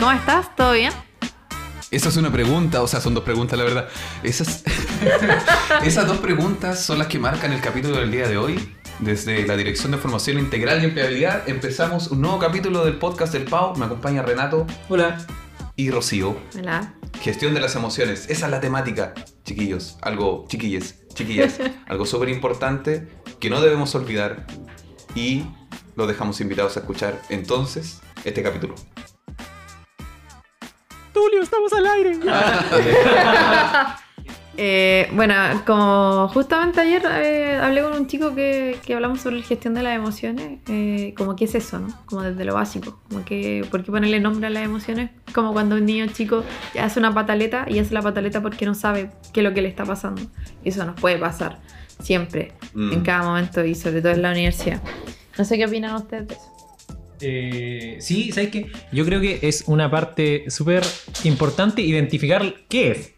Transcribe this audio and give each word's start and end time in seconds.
¿Cómo 0.00 0.12
estás? 0.12 0.56
¿Todo 0.56 0.72
bien? 0.72 0.94
Esa 1.90 2.08
es 2.08 2.16
una 2.16 2.32
pregunta, 2.32 2.82
o 2.82 2.88
sea, 2.88 3.02
son 3.02 3.12
dos 3.12 3.22
preguntas, 3.22 3.58
la 3.58 3.66
verdad. 3.66 3.88
Esas, 4.22 4.64
esas 5.84 6.06
dos 6.06 6.16
preguntas 6.16 6.82
son 6.82 6.98
las 6.98 7.06
que 7.06 7.18
marcan 7.18 7.52
el 7.52 7.60
capítulo 7.60 7.98
del 7.98 8.10
día 8.10 8.26
de 8.26 8.38
hoy. 8.38 8.76
Desde 9.00 9.46
la 9.46 9.58
Dirección 9.58 9.92
de 9.92 9.98
Formación 9.98 10.38
Integral 10.38 10.80
y 10.80 10.86
Empleabilidad 10.86 11.46
empezamos 11.50 12.08
un 12.08 12.22
nuevo 12.22 12.38
capítulo 12.38 12.82
del 12.82 12.96
podcast 12.96 13.34
del 13.34 13.44
PAU. 13.44 13.76
Me 13.76 13.84
acompaña 13.84 14.22
Renato. 14.22 14.66
Hola. 14.88 15.18
Y 15.76 15.90
Rocío. 15.90 16.34
Hola. 16.58 16.94
Gestión 17.20 17.52
de 17.52 17.60
las 17.60 17.76
emociones. 17.76 18.24
Esa 18.30 18.46
es 18.46 18.50
la 18.50 18.60
temática, 18.60 19.12
chiquillos. 19.44 19.98
Algo, 20.00 20.46
chiquilles, 20.48 20.94
chiquillas. 21.12 21.58
algo 21.88 22.06
súper 22.06 22.30
importante 22.30 23.06
que 23.38 23.50
no 23.50 23.60
debemos 23.60 23.94
olvidar. 23.94 24.46
Y 25.14 25.44
los 25.94 26.08
dejamos 26.08 26.40
invitados 26.40 26.78
a 26.78 26.80
escuchar 26.80 27.20
entonces 27.28 28.00
este 28.24 28.42
capítulo. 28.42 28.74
Tulio, 31.20 31.42
estamos 31.42 31.72
al 31.72 31.86
aire. 31.86 32.18
Eh, 34.62 35.08
bueno, 35.14 35.32
como 35.64 36.28
justamente 36.34 36.80
ayer 36.82 37.02
eh, 37.06 37.56
hablé 37.62 37.80
con 37.82 37.94
un 37.94 38.06
chico 38.08 38.34
que, 38.34 38.76
que 38.84 38.94
hablamos 38.94 39.22
sobre 39.22 39.36
la 39.36 39.42
gestión 39.42 39.72
de 39.72 39.82
las 39.82 39.96
emociones, 39.96 40.58
eh, 40.68 41.14
como 41.16 41.34
que 41.34 41.46
es 41.46 41.54
eso, 41.54 41.78
¿no? 41.78 41.88
Como 42.04 42.20
desde 42.22 42.44
lo 42.44 42.52
básico, 42.52 43.00
como 43.08 43.24
que, 43.24 43.64
¿por 43.70 43.82
qué 43.82 43.90
ponerle 43.90 44.20
nombre 44.20 44.48
a 44.48 44.50
las 44.50 44.62
emociones? 44.64 45.12
Como 45.32 45.54
cuando 45.54 45.76
un 45.76 45.86
niño 45.86 46.04
chico 46.08 46.44
hace 46.78 46.98
una 46.98 47.14
pataleta 47.14 47.64
y 47.68 47.78
hace 47.78 47.94
la 47.94 48.02
pataleta 48.02 48.42
porque 48.42 48.66
no 48.66 48.74
sabe 48.74 49.10
qué 49.32 49.40
es 49.40 49.44
lo 49.44 49.54
que 49.54 49.62
le 49.62 49.68
está 49.68 49.84
pasando. 49.86 50.20
Eso 50.62 50.84
nos 50.84 51.00
puede 51.00 51.16
pasar 51.16 51.58
siempre, 51.98 52.52
Mm. 52.74 52.92
en 52.92 53.00
cada 53.00 53.22
momento 53.22 53.64
y 53.64 53.74
sobre 53.74 54.02
todo 54.02 54.12
en 54.12 54.20
la 54.20 54.32
universidad. 54.32 54.82
No 55.38 55.44
sé 55.46 55.56
qué 55.56 55.64
opinan 55.64 55.94
ustedes 55.94 56.28
de 56.28 56.34
eso. 56.34 56.59
Eh, 57.20 57.96
sí, 58.00 58.32
¿sabes 58.32 58.50
qué? 58.50 58.70
Yo 58.92 59.04
creo 59.04 59.20
que 59.20 59.40
es 59.42 59.64
una 59.66 59.90
parte 59.90 60.44
súper 60.48 60.82
importante 61.24 61.82
identificar 61.82 62.54
qué 62.68 62.90
es. 62.92 63.14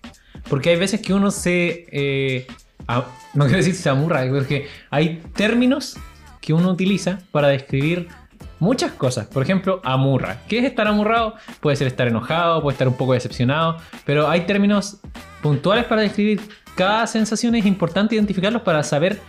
Porque 0.49 0.71
hay 0.71 0.77
veces 0.77 1.01
que 1.01 1.15
uno 1.15 1.31
se... 1.31 1.87
eh, 1.93 2.47
a- 2.89 3.07
no 3.35 3.45
quiero 3.45 3.59
decir 3.59 3.75
se 3.75 3.89
amurra, 3.89 4.25
porque 4.31 4.67
hay 4.91 5.23
términos 5.35 5.97
que 6.41 6.53
uno 6.53 6.71
utiliza 6.71 7.21
para 7.31 7.49
describir 7.49 8.09
muchas 8.59 8.93
cosas. 8.93 9.27
Por 9.27 9.43
ejemplo, 9.43 9.81
amurra. 9.85 10.43
¿Qué 10.49 10.59
es 10.59 10.65
estar 10.65 10.87
amurrado? 10.89 11.35
Puede 11.61 11.77
ser 11.77 11.87
estar 11.87 12.09
enojado, 12.09 12.61
puede 12.61 12.75
estar 12.75 12.89
un 12.89 12.97
poco 12.97 13.13
decepcionado, 13.15 13.77
pero 14.05 14.29
hay 14.29 14.43
términos 14.43 14.99
puntuales 15.43 15.85
para 15.85 16.03
describir 16.03 16.41
cada 16.75 17.07
sensación. 17.07 17.55
Es 17.55 17.65
importante 17.67 18.17
identificarlos 18.17 18.63
para 18.63 18.83
saber 18.83 19.21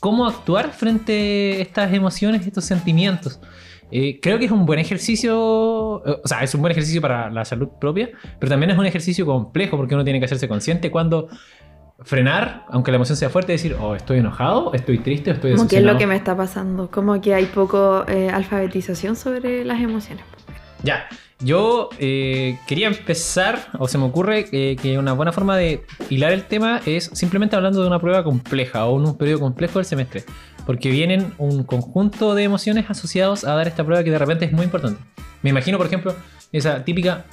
cómo 0.00 0.26
actuar 0.26 0.72
frente 0.72 1.56
a 1.58 1.62
estas 1.62 1.92
emociones, 1.94 2.44
estos 2.46 2.64
sentimientos. 2.64 3.40
Eh, 3.90 4.18
creo 4.20 4.38
que 4.38 4.46
es 4.46 4.50
un 4.50 4.66
buen 4.66 4.78
ejercicio, 4.78 6.02
eh, 6.04 6.20
o 6.24 6.26
sea, 6.26 6.42
es 6.42 6.54
un 6.54 6.60
buen 6.60 6.72
ejercicio 6.72 7.00
para 7.00 7.30
la 7.30 7.44
salud 7.44 7.68
propia, 7.80 8.10
pero 8.38 8.50
también 8.50 8.70
es 8.70 8.78
un 8.78 8.86
ejercicio 8.86 9.24
complejo 9.24 9.76
porque 9.76 9.94
uno 9.94 10.04
tiene 10.04 10.18
que 10.18 10.24
hacerse 10.24 10.48
consciente 10.48 10.90
cuando 10.90 11.28
frenar, 12.00 12.66
aunque 12.68 12.90
la 12.90 12.96
emoción 12.96 13.16
sea 13.16 13.30
fuerte, 13.30 13.52
decir, 13.52 13.76
oh, 13.80 13.94
estoy 13.94 14.18
enojado, 14.18 14.72
estoy 14.74 14.98
triste, 14.98 15.30
estoy 15.30 15.54
Como 15.54 15.68
que 15.68 15.78
es 15.78 15.84
lo 15.84 15.96
que 15.96 16.06
me 16.06 16.16
está 16.16 16.36
pasando, 16.36 16.90
como 16.90 17.20
que 17.20 17.34
hay 17.34 17.46
poco 17.46 18.04
eh, 18.08 18.28
alfabetización 18.28 19.16
sobre 19.16 19.64
las 19.64 19.80
emociones. 19.80 20.24
Ya, 20.82 21.08
yo 21.40 21.88
eh, 21.98 22.58
quería 22.66 22.88
empezar, 22.88 23.68
o 23.78 23.88
se 23.88 23.98
me 23.98 24.04
ocurre 24.04 24.46
eh, 24.52 24.76
que 24.80 24.98
una 24.98 25.14
buena 25.14 25.32
forma 25.32 25.56
de 25.56 25.84
hilar 26.10 26.32
el 26.32 26.44
tema 26.44 26.80
es 26.86 27.10
simplemente 27.12 27.56
hablando 27.56 27.80
de 27.80 27.86
una 27.86 27.98
prueba 27.98 28.24
compleja 28.24 28.86
o 28.86 28.94
un 28.94 29.16
periodo 29.16 29.40
complejo 29.40 29.78
del 29.78 29.86
semestre, 29.86 30.24
porque 30.66 30.90
vienen 30.90 31.32
un 31.38 31.62
conjunto 31.62 32.34
de 32.34 32.42
emociones 32.42 32.90
asociados 32.90 33.44
a 33.44 33.54
dar 33.54 33.68
esta 33.68 33.84
prueba 33.84 34.04
que 34.04 34.10
de 34.10 34.18
repente 34.18 34.44
es 34.44 34.52
muy 34.52 34.64
importante. 34.64 35.00
Me 35.42 35.50
imagino, 35.50 35.78
por 35.78 35.86
ejemplo, 35.86 36.14
esa 36.52 36.84
típica 36.84 37.24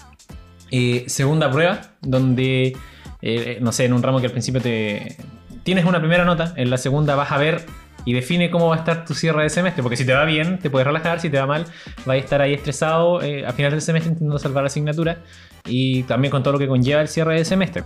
eh, 0.71 1.03
segunda 1.07 1.51
prueba, 1.51 1.81
donde, 2.01 2.77
eh, 3.21 3.57
no 3.59 3.71
sé, 3.71 3.85
en 3.85 3.93
un 3.93 4.03
ramo 4.03 4.19
que 4.19 4.27
al 4.27 4.31
principio 4.31 4.61
te 4.61 5.17
tienes 5.63 5.85
una 5.85 5.99
primera 5.99 6.25
nota, 6.25 6.53
en 6.57 6.69
la 6.69 6.77
segunda 6.77 7.15
vas 7.15 7.31
a 7.31 7.37
ver 7.37 7.65
y 8.05 8.13
define 8.13 8.51
cómo 8.51 8.67
va 8.67 8.75
a 8.75 8.79
estar 8.79 9.05
tu 9.05 9.13
cierre 9.13 9.43
de 9.43 9.49
semestre, 9.49 9.81
porque 9.81 9.97
si 9.97 10.05
te 10.05 10.13
va 10.13 10.25
bien, 10.25 10.59
te 10.59 10.69
puedes 10.69 10.85
relajar, 10.85 11.19
si 11.19 11.29
te 11.29 11.39
va 11.39 11.45
mal, 11.45 11.65
vas 12.05 12.15
a 12.15 12.17
estar 12.17 12.41
ahí 12.41 12.53
estresado 12.53 13.21
eh, 13.21 13.45
a 13.45 13.53
final 13.53 13.71
del 13.71 13.81
semestre 13.81 14.11
intentando 14.11 14.37
salvar 14.39 14.63
la 14.63 14.67
asignatura 14.67 15.19
y 15.65 16.03
también 16.03 16.31
con 16.31 16.43
todo 16.43 16.53
lo 16.53 16.59
que 16.59 16.67
conlleva 16.67 17.01
el 17.01 17.07
cierre 17.07 17.35
del 17.35 17.45
semestre. 17.45 17.83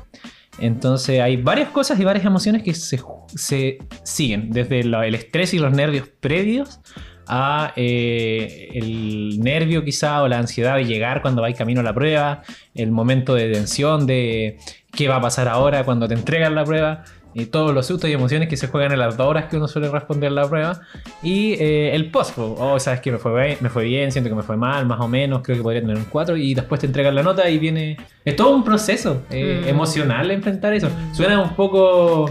Entonces 0.60 1.22
hay 1.22 1.38
varias 1.38 1.70
cosas 1.70 2.00
y 2.00 2.04
varias 2.04 2.26
emociones 2.26 2.64
que 2.64 2.74
se, 2.74 3.00
se 3.28 3.78
siguen, 4.04 4.50
desde 4.50 4.80
el 4.80 5.16
estrés 5.16 5.54
y 5.54 5.60
los 5.60 5.72
nervios 5.72 6.08
previos 6.20 6.80
a 7.28 7.74
eh, 7.76 8.70
el 8.74 9.40
nervio 9.42 9.84
quizá 9.84 10.22
o 10.24 10.28
la 10.28 10.40
ansiedad 10.40 10.78
de 10.78 10.86
llegar 10.86 11.22
cuando 11.22 11.42
vais 11.42 11.58
camino 11.58 11.82
a 11.82 11.84
la 11.84 11.94
prueba, 11.94 12.42
el 12.74 12.92
momento 12.92 13.36
de 13.36 13.52
tensión 13.52 14.08
de 14.08 14.58
qué 14.92 15.08
va 15.08 15.18
a 15.18 15.22
pasar 15.22 15.48
ahora 15.48 15.84
cuando 15.84 16.08
te 16.08 16.14
entregan 16.14 16.56
la 16.56 16.64
prueba, 16.64 17.04
y 17.34 17.46
todos 17.46 17.74
los 17.74 17.86
sustos 17.86 18.10
y 18.10 18.14
emociones 18.14 18.50
que 18.50 18.58
se 18.58 18.68
juegan 18.68 18.92
en 18.92 19.00
las 19.00 19.18
dos 19.18 19.28
horas 19.28 19.46
que 19.46 19.58
uno 19.58 19.68
suele 19.68 19.90
responder 19.90 20.32
la 20.32 20.48
prueba, 20.48 20.82
y 21.22 21.54
eh, 21.54 21.96
el 21.96 22.10
post, 22.12 22.36
po. 22.36 22.56
oh, 22.58 22.80
sabes 22.80 23.02
que 23.02 23.12
me 23.12 23.18
fue, 23.18 23.34
bien, 23.46 23.58
me 23.62 23.70
fue 23.70 23.84
bien, 23.84 24.12
siento 24.12 24.30
que 24.30 24.36
me 24.36 24.44
fue 24.44 24.58
mal, 24.58 24.86
más 24.86 25.00
o 25.00 25.08
menos, 25.08 25.42
creo 25.44 25.58
que 25.58 25.64
podría 25.64 25.82
tener 25.82 25.98
un 25.98 26.06
4, 26.06 26.38
y 26.38 26.54
después 26.54 26.82
te 26.82 26.88
entregan 26.88 27.14
la 27.16 27.24
nota 27.24 27.50
y 27.50 27.60
viene... 27.60 27.98
Es 28.26 28.36
todo 28.36 28.56
un 28.56 28.64
proceso 28.64 29.22
eh, 29.30 29.62
Mm. 29.64 29.70
emocional 29.70 30.32
enfrentar 30.32 30.74
eso. 30.74 30.90
Suena 31.14 31.42
un 31.42 31.56
poco 31.56 32.30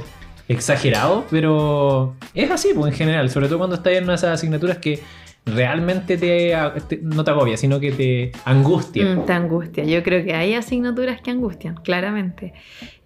exagerado, 0.49 1.25
pero 1.31 2.15
es 2.35 2.51
así, 2.51 2.71
pues, 2.75 2.93
en 2.93 2.99
general, 2.99 3.31
sobre 3.31 3.49
todo 3.49 3.59
cuando 3.59 3.77
estás 3.77 3.95
en 3.95 4.05
una 4.05 4.13
de 4.13 4.17
esas 4.17 4.35
asignaturas 4.35 4.79
que 4.79 5.01
realmente 5.47 6.19
te, 6.19 6.53
te- 6.89 6.99
no 7.03 7.23
te 7.23 7.31
agobia, 7.31 7.57
sino 7.57 7.79
que 7.79 7.93
te 7.93 8.33
angustia. 8.45 9.05
Mm, 9.07 9.25
te 9.27 9.33
angustia. 9.33 9.85
Yo 9.85 10.03
creo 10.03 10.25
que 10.25 10.35
hay 10.35 10.55
asignaturas 10.55 11.21
que 11.23 11.31
angustian, 11.31 11.77
claramente. 11.77 12.53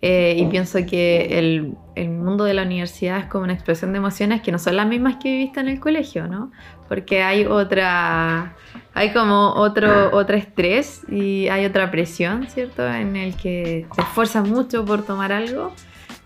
Eh, 0.01 0.35
y 0.39 0.47
pienso 0.47 0.79
que 0.87 1.39
el, 1.39 1.75
el 1.95 2.09
mundo 2.09 2.45
de 2.45 2.55
la 2.55 2.63
universidad 2.63 3.19
es 3.19 3.27
como 3.27 3.45
una 3.45 3.53
expresión 3.53 3.93
de 3.93 3.99
emociones 3.99 4.41
que 4.41 4.51
no 4.53 4.59
son 4.59 4.77
las 4.77 4.87
mismas 4.87 5.17
que 5.23 5.31
viviste 5.31 5.61
en 5.61 5.69
el 5.69 5.79
colegio, 5.81 6.27
¿no? 6.29 6.51
Porque 6.89 7.23
hay 7.23 7.45
otra, 7.45 8.57
hay 8.95 9.13
como 9.13 9.51
otro, 9.53 10.11
otro 10.17 10.35
estrés 10.37 11.03
y 11.11 11.47
hay 11.49 11.67
otra 11.67 11.91
presión, 11.91 12.47
¿cierto? 12.49 12.87
En 12.91 13.17
el 13.17 13.37
que 13.37 13.87
te 13.95 14.01
esfuerzas 14.01 14.49
mucho 14.49 14.87
por 14.87 15.03
tomar 15.05 15.31
algo 15.31 15.73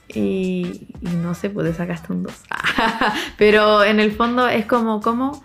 y, 0.09 0.87
y 1.01 1.09
no 1.23 1.35
sé, 1.35 1.51
pues 1.51 1.67
te 1.69 1.75
sacaste 1.75 2.13
un 2.13 2.23
2. 2.23 2.33
Pero 3.37 3.83
en 3.83 3.99
el 3.99 4.13
fondo 4.13 4.49
es 4.49 4.65
como, 4.67 5.01
¿cómo 5.01 5.43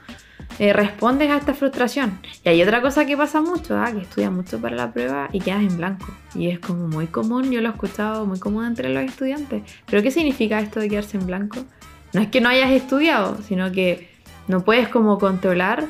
eh, 0.59 0.73
respondes 0.73 1.29
a 1.29 1.37
esta 1.37 1.53
frustración? 1.53 2.19
Y 2.43 2.49
hay 2.49 2.61
otra 2.61 2.81
cosa 2.81 3.05
que 3.05 3.15
pasa 3.15 3.41
mucho, 3.41 3.77
ah, 3.77 3.91
que 3.91 4.01
estudias 4.01 4.31
mucho 4.31 4.59
para 4.59 4.75
la 4.75 4.91
prueba 4.91 5.29
y 5.31 5.39
quedas 5.39 5.61
en 5.61 5.77
blanco. 5.77 6.07
Y 6.35 6.47
es 6.47 6.59
como 6.59 6.87
muy 6.87 7.07
común, 7.07 7.51
yo 7.51 7.61
lo 7.61 7.69
he 7.69 7.71
escuchado 7.71 8.25
muy 8.25 8.39
común 8.39 8.65
entre 8.65 8.93
los 8.93 9.03
estudiantes. 9.03 9.63
¿Pero 9.85 10.03
qué 10.03 10.11
significa 10.11 10.59
esto 10.59 10.79
de 10.79 10.89
quedarse 10.89 11.17
en 11.17 11.25
blanco? 11.25 11.59
No 12.13 12.21
es 12.21 12.27
que 12.29 12.41
no 12.41 12.49
hayas 12.49 12.71
estudiado, 12.71 13.37
sino 13.43 13.71
que 13.71 14.09
no 14.47 14.63
puedes 14.63 14.87
como 14.87 15.19
controlar 15.19 15.85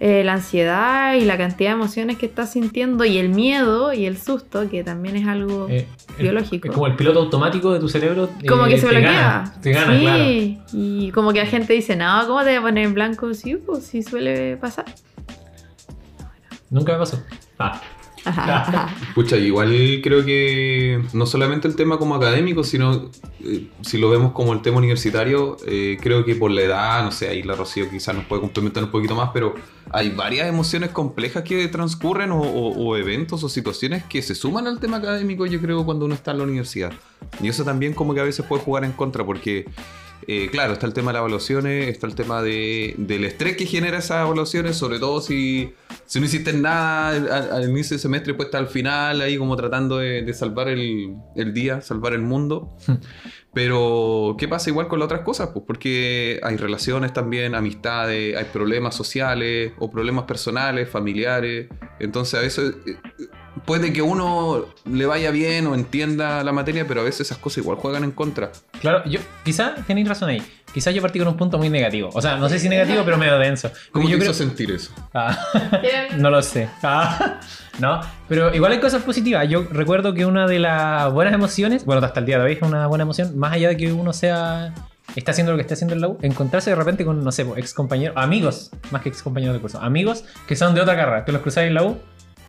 eh, 0.00 0.24
la 0.24 0.34
ansiedad 0.34 1.14
y 1.14 1.24
la 1.24 1.38
cantidad 1.38 1.70
de 1.70 1.76
emociones 1.76 2.18
que 2.18 2.26
estás 2.26 2.52
sintiendo 2.52 3.04
y 3.04 3.18
el 3.18 3.28
miedo 3.28 3.92
y 3.92 4.06
el 4.06 4.18
susto, 4.18 4.68
que 4.68 4.82
también 4.82 5.16
es 5.16 5.26
algo... 5.26 5.68
Eh, 5.70 5.86
biológico. 6.18 6.68
Es 6.68 6.74
como 6.74 6.86
el 6.86 6.96
piloto 6.96 7.20
automático 7.20 7.72
de 7.72 7.80
tu 7.80 7.88
cerebro. 7.88 8.28
Como 8.46 8.66
eh, 8.66 8.70
que 8.70 8.78
se 8.78 8.86
te 8.86 8.92
bloquea. 8.92 9.12
gana, 9.12 9.54
te 9.60 9.72
gana, 9.72 9.96
sí, 9.96 10.02
claro. 10.02 10.72
y 10.72 11.10
como 11.12 11.32
que 11.32 11.40
la 11.40 11.46
gente 11.46 11.72
dice, 11.72 11.96
no, 11.96 12.26
¿cómo 12.26 12.40
te 12.40 12.46
voy 12.46 12.56
a 12.56 12.62
poner 12.62 12.86
en 12.86 12.94
blanco? 12.94 13.32
Sí, 13.34 13.56
pues 13.56 13.84
sí 13.84 14.02
suele 14.02 14.56
pasar. 14.56 14.86
Nunca 16.70 16.92
me 16.92 16.98
pasó. 16.98 17.22
Ah, 17.58 17.80
Pucha, 19.14 19.36
igual 19.36 20.00
creo 20.02 20.24
que 20.24 21.02
no 21.12 21.26
solamente 21.26 21.68
el 21.68 21.76
tema 21.76 21.98
como 21.98 22.14
académico, 22.14 22.64
sino 22.64 23.10
eh, 23.44 23.68
si 23.82 23.98
lo 23.98 24.10
vemos 24.10 24.32
como 24.32 24.52
el 24.52 24.62
tema 24.62 24.78
universitario, 24.78 25.56
eh, 25.66 25.98
creo 26.00 26.24
que 26.24 26.34
por 26.34 26.50
la 26.50 26.62
edad, 26.62 27.04
no 27.04 27.10
sé, 27.12 27.28
ahí 27.28 27.42
la 27.42 27.54
Rocío 27.54 27.88
quizás 27.90 28.14
nos 28.14 28.24
puede 28.24 28.40
complementar 28.42 28.84
un 28.84 28.90
poquito 28.90 29.14
más, 29.14 29.30
pero 29.34 29.54
hay 29.90 30.10
varias 30.10 30.48
emociones 30.48 30.90
complejas 30.90 31.42
que 31.44 31.68
transcurren 31.68 32.32
o, 32.32 32.40
o- 32.40 32.74
o 32.88 32.96
eventos 32.96 33.44
o 33.44 33.48
situaciones 33.48 34.04
que 34.04 34.22
se 34.22 34.34
suman 34.34 34.66
al 34.66 34.80
tema 34.80 34.96
académico, 34.98 35.46
yo 35.46 35.60
creo, 35.60 35.84
cuando 35.84 36.06
uno 36.06 36.14
está 36.14 36.30
en 36.32 36.38
la 36.38 36.44
universidad. 36.44 36.92
Y 37.42 37.48
eso 37.48 37.64
también 37.64 37.92
como 37.94 38.14
que 38.14 38.20
a 38.20 38.24
veces 38.24 38.44
puede 38.46 38.62
jugar 38.62 38.84
en 38.84 38.92
contra, 38.92 39.24
porque... 39.24 39.66
eh, 40.26 40.48
claro, 40.50 40.72
está 40.74 40.86
el 40.86 40.92
tema 40.92 41.10
de 41.10 41.14
las 41.14 41.20
evaluaciones, 41.20 41.88
está 41.88 42.06
el 42.06 42.14
tema 42.14 42.42
de, 42.42 42.94
del 42.98 43.24
estrés 43.24 43.56
que 43.56 43.66
genera 43.66 43.98
esas 43.98 44.24
evaluaciones, 44.24 44.76
sobre 44.76 44.98
todo 44.98 45.20
si, 45.20 45.72
si 46.06 46.20
no 46.20 46.26
hiciste 46.26 46.52
nada 46.52 47.08
al, 47.08 47.52
al 47.52 47.70
inicio 47.70 47.94
del 47.94 48.00
semestre, 48.00 48.34
pues 48.34 48.46
está 48.46 48.58
al 48.58 48.68
final 48.68 49.20
ahí 49.20 49.36
como 49.36 49.56
tratando 49.56 49.98
de, 49.98 50.22
de 50.22 50.34
salvar 50.34 50.68
el, 50.68 51.14
el 51.36 51.54
día, 51.54 51.80
salvar 51.80 52.12
el 52.14 52.22
mundo. 52.22 52.76
Pero, 53.54 54.34
¿qué 54.36 54.48
pasa 54.48 54.68
igual 54.68 54.88
con 54.88 54.98
las 54.98 55.06
otras 55.06 55.20
cosas? 55.20 55.50
Pues 55.52 55.64
porque 55.64 56.40
hay 56.42 56.56
relaciones 56.56 57.12
también, 57.12 57.54
amistades, 57.54 58.36
hay 58.36 58.46
problemas 58.46 58.96
sociales 58.96 59.72
o 59.78 59.92
problemas 59.92 60.24
personales, 60.24 60.88
familiares. 60.90 61.68
Entonces, 62.00 62.34
a 62.34 62.42
veces, 62.42 62.74
eh, 62.84 62.96
puede 63.64 63.92
que 63.92 64.02
uno 64.02 64.66
le 64.84 65.06
vaya 65.06 65.30
bien 65.30 65.66
o 65.66 65.74
entienda 65.74 66.42
la 66.44 66.52
materia, 66.52 66.86
pero 66.86 67.00
a 67.00 67.04
veces 67.04 67.22
esas 67.22 67.38
cosas 67.38 67.58
igual 67.58 67.78
juegan 67.78 68.04
en 68.04 68.12
contra. 68.12 68.52
Claro, 68.80 69.02
yo 69.04 69.20
quizá 69.44 69.74
tenéis 69.86 70.08
razón 70.08 70.30
ahí. 70.30 70.42
Quizás 70.72 70.94
yo 70.94 71.00
partí 71.00 71.18
con 71.18 71.28
un 71.28 71.36
punto 71.36 71.56
muy 71.56 71.70
negativo. 71.70 72.10
O 72.12 72.20
sea, 72.20 72.36
no 72.36 72.48
sé 72.48 72.58
si 72.58 72.68
negativo, 72.68 73.02
pero 73.04 73.16
medio 73.16 73.38
denso. 73.38 73.70
¿Cómo 73.92 74.08
yo 74.08 74.18
te 74.18 74.24
hizo 74.24 74.34
sentir 74.34 74.72
eso? 74.72 74.92
Ah, 75.12 75.38
no 76.16 76.30
lo 76.30 76.42
sé. 76.42 76.68
Ah, 76.82 77.40
no, 77.78 78.00
pero 78.28 78.54
igual 78.54 78.72
hay 78.72 78.80
cosas 78.80 79.02
positivas. 79.02 79.48
Yo 79.48 79.66
recuerdo 79.70 80.14
que 80.14 80.26
una 80.26 80.46
de 80.46 80.58
las 80.58 81.12
buenas 81.12 81.32
emociones, 81.32 81.84
bueno, 81.84 82.04
hasta 82.04 82.20
el 82.20 82.26
día 82.26 82.38
de 82.38 82.44
hoy 82.44 82.52
es 82.52 82.62
una 82.62 82.86
buena 82.86 83.02
emoción, 83.02 83.38
más 83.38 83.52
allá 83.52 83.68
de 83.68 83.76
que 83.76 83.92
uno 83.92 84.12
sea 84.12 84.74
está 85.16 85.30
haciendo 85.30 85.52
lo 85.52 85.58
que 85.58 85.62
está 85.62 85.74
haciendo 85.74 85.94
en 85.94 86.00
la 86.00 86.08
U, 86.08 86.18
encontrarse 86.22 86.70
de 86.70 86.76
repente 86.76 87.04
con, 87.04 87.22
no 87.22 87.30
sé, 87.30 87.46
ex 87.56 87.72
compañeros, 87.74 88.16
amigos, 88.16 88.70
más 88.90 89.02
que 89.02 89.10
ex 89.10 89.22
compañeros 89.22 89.54
de 89.54 89.60
curso, 89.60 89.80
amigos 89.80 90.24
que 90.48 90.56
son 90.56 90.74
de 90.74 90.80
otra 90.80 90.96
carrera, 90.96 91.24
que 91.24 91.32
los 91.32 91.42
cruzáis 91.42 91.68
en 91.68 91.74
la 91.74 91.84
U 91.84 91.98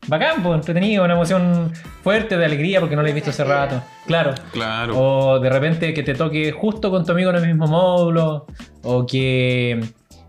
bacán, 0.07 0.43
pues, 0.43 0.55
entretenido, 0.55 1.03
una 1.03 1.13
emoción 1.13 1.71
fuerte 2.03 2.37
de 2.37 2.45
alegría 2.45 2.79
porque 2.79 2.95
no 2.95 3.01
la 3.01 3.09
he 3.09 3.13
visto 3.13 3.29
hace 3.29 3.43
rato. 3.43 3.81
Claro. 4.05 4.33
Claro. 4.51 4.97
O 4.97 5.39
de 5.39 5.49
repente 5.49 5.93
que 5.93 6.03
te 6.03 6.13
toque 6.13 6.51
justo 6.51 6.91
con 6.91 7.05
tu 7.05 7.11
amigo 7.11 7.29
en 7.31 7.37
el 7.37 7.47
mismo 7.47 7.67
módulo, 7.67 8.45
o 8.83 9.05
que 9.05 9.79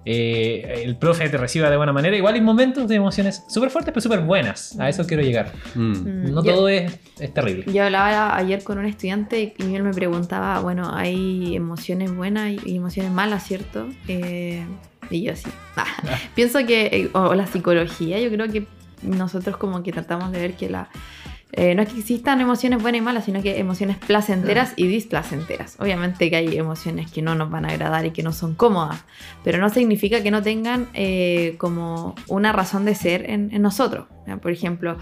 eh, 0.08 0.82
el 0.84 0.96
profe 0.96 1.28
te 1.28 1.36
reciba 1.36 1.68
de 1.68 1.76
buena 1.76 1.92
manera. 1.92 2.16
Igual 2.16 2.34
hay 2.34 2.40
momentos 2.40 2.86
de 2.86 2.94
emociones 2.94 3.42
súper 3.48 3.70
fuertes, 3.70 3.92
pero 3.92 4.00
súper 4.00 4.20
buenas. 4.20 4.78
A 4.78 4.88
eso 4.88 5.04
quiero 5.04 5.24
llegar. 5.24 5.52
Mm. 5.74 5.92
Mm, 5.92 6.32
no 6.32 6.42
todo 6.44 6.68
es, 6.68 6.96
es, 7.18 7.34
terrible. 7.34 7.64
Yo 7.72 7.82
hablaba 7.82 8.36
ayer 8.36 8.62
con 8.62 8.78
un 8.78 8.86
estudiante 8.86 9.52
y 9.58 9.74
él 9.74 9.82
me 9.82 9.92
preguntaba, 9.92 10.60
bueno, 10.60 10.92
hay 10.94 11.56
emociones 11.56 12.14
buenas 12.14 12.52
y 12.64 12.76
emociones 12.76 13.10
malas, 13.10 13.44
¿cierto? 13.44 13.88
Eh, 14.06 14.64
y 15.10 15.24
yo 15.24 15.32
así. 15.32 15.50
Pienso 16.36 16.64
que, 16.64 16.86
eh, 16.86 17.10
o 17.12 17.34
la 17.34 17.48
psicología, 17.48 18.20
yo 18.20 18.30
creo 18.30 18.48
que 18.48 18.64
nosotros 19.02 19.56
como 19.56 19.82
que 19.82 19.92
tratamos 19.92 20.32
de 20.32 20.40
ver 20.40 20.54
que 20.54 20.68
la... 20.68 20.88
Eh, 21.52 21.74
no 21.74 21.82
es 21.82 21.88
que 21.88 22.00
existan 22.00 22.40
emociones 22.40 22.82
buenas 22.82 23.00
y 23.00 23.02
malas, 23.02 23.24
sino 23.24 23.40
que 23.40 23.58
emociones 23.58 23.96
placenteras 23.96 24.74
y 24.76 24.88
displacenteras. 24.88 25.76
Obviamente 25.80 26.28
que 26.28 26.36
hay 26.36 26.58
emociones 26.58 27.10
que 27.10 27.22
no 27.22 27.34
nos 27.34 27.50
van 27.50 27.64
a 27.64 27.68
agradar 27.68 28.04
y 28.04 28.10
que 28.10 28.22
no 28.22 28.32
son 28.32 28.54
cómodas, 28.54 29.04
pero 29.44 29.58
no 29.58 29.70
significa 29.70 30.22
que 30.22 30.30
no 30.30 30.42
tengan 30.42 30.88
eh, 30.92 31.54
como 31.58 32.14
una 32.26 32.52
razón 32.52 32.84
de 32.84 32.94
ser 32.94 33.30
en, 33.30 33.50
nosotros. 33.62 34.06
Por 34.42 34.50
ejemplo, 34.50 34.98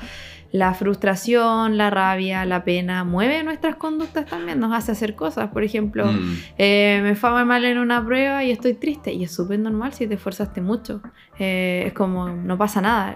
la 0.52 0.74
frustración, 0.74 1.78
la 1.78 1.88
rabia, 1.90 2.44
la 2.44 2.62
pena 2.62 3.04
mueve 3.04 3.42
nuestras 3.42 3.74
conductas 3.76 4.26
también, 4.26 4.60
nos 4.60 4.72
hace 4.72 4.92
hacer 4.92 5.16
cosas. 5.16 5.50
Por 5.50 5.64
ejemplo, 5.64 6.06
mm. 6.06 6.36
eh, 6.58 7.00
me 7.02 7.16
fue 7.16 7.44
mal 7.46 7.64
en 7.64 7.78
una 7.78 8.04
prueba 8.04 8.44
y 8.44 8.52
estoy 8.52 8.74
triste 8.74 9.12
y 9.12 9.24
es 9.24 9.32
súper 9.32 9.58
normal 9.58 9.94
si 9.94 10.06
te 10.06 10.14
esforzaste 10.14 10.60
mucho. 10.60 11.00
es 11.38 11.92
como, 11.94 12.28
no 12.28 12.58
pasa 12.58 12.82
nada 12.82 13.14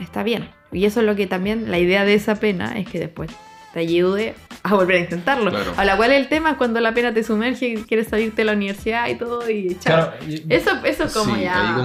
está 0.00 0.22
bien. 0.22 0.48
Y 0.72 0.84
eso 0.84 1.00
es 1.00 1.06
lo 1.06 1.16
que 1.16 1.26
también, 1.26 1.70
la 1.70 1.78
idea 1.78 2.04
de 2.04 2.14
esa 2.14 2.36
pena 2.36 2.78
es 2.78 2.88
que 2.88 2.98
después 2.98 3.30
te 3.72 3.80
ayude 3.80 4.34
a 4.62 4.74
volver 4.74 4.96
a 4.96 5.00
intentarlo. 5.00 5.52
A 5.76 5.84
la 5.84 5.96
cual 5.96 6.10
el 6.10 6.28
tema 6.28 6.52
es 6.52 6.56
cuando 6.56 6.80
la 6.80 6.92
pena 6.94 7.12
te 7.12 7.22
sumerge 7.22 7.68
y 7.68 7.76
quieres 7.82 8.08
salirte 8.08 8.36
de 8.36 8.44
la 8.46 8.52
universidad 8.52 9.06
y 9.08 9.14
todo 9.16 9.48
y 9.48 9.72
echar. 9.72 10.18
eso, 10.48 10.70
eso 10.84 11.06
como 11.12 11.36
ya. 11.36 11.76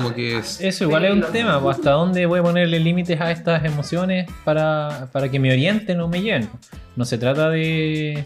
Eso 0.59 0.83
igual 0.85 1.05
es 1.05 1.11
un 1.11 1.31
tema. 1.31 1.61
Pues, 1.61 1.77
¿Hasta 1.77 1.91
dónde 1.91 2.25
voy 2.25 2.39
a 2.39 2.43
ponerle 2.43 2.79
límites 2.79 3.19
a 3.19 3.29
estas 3.31 3.63
emociones 3.65 4.29
para, 4.43 5.09
para 5.11 5.29
que 5.29 5.39
me 5.39 5.51
orienten 5.51 5.99
o 5.99 6.07
me 6.07 6.21
lleven? 6.21 6.49
No 6.95 7.05
se 7.05 7.17
trata 7.17 7.49
de, 7.49 8.23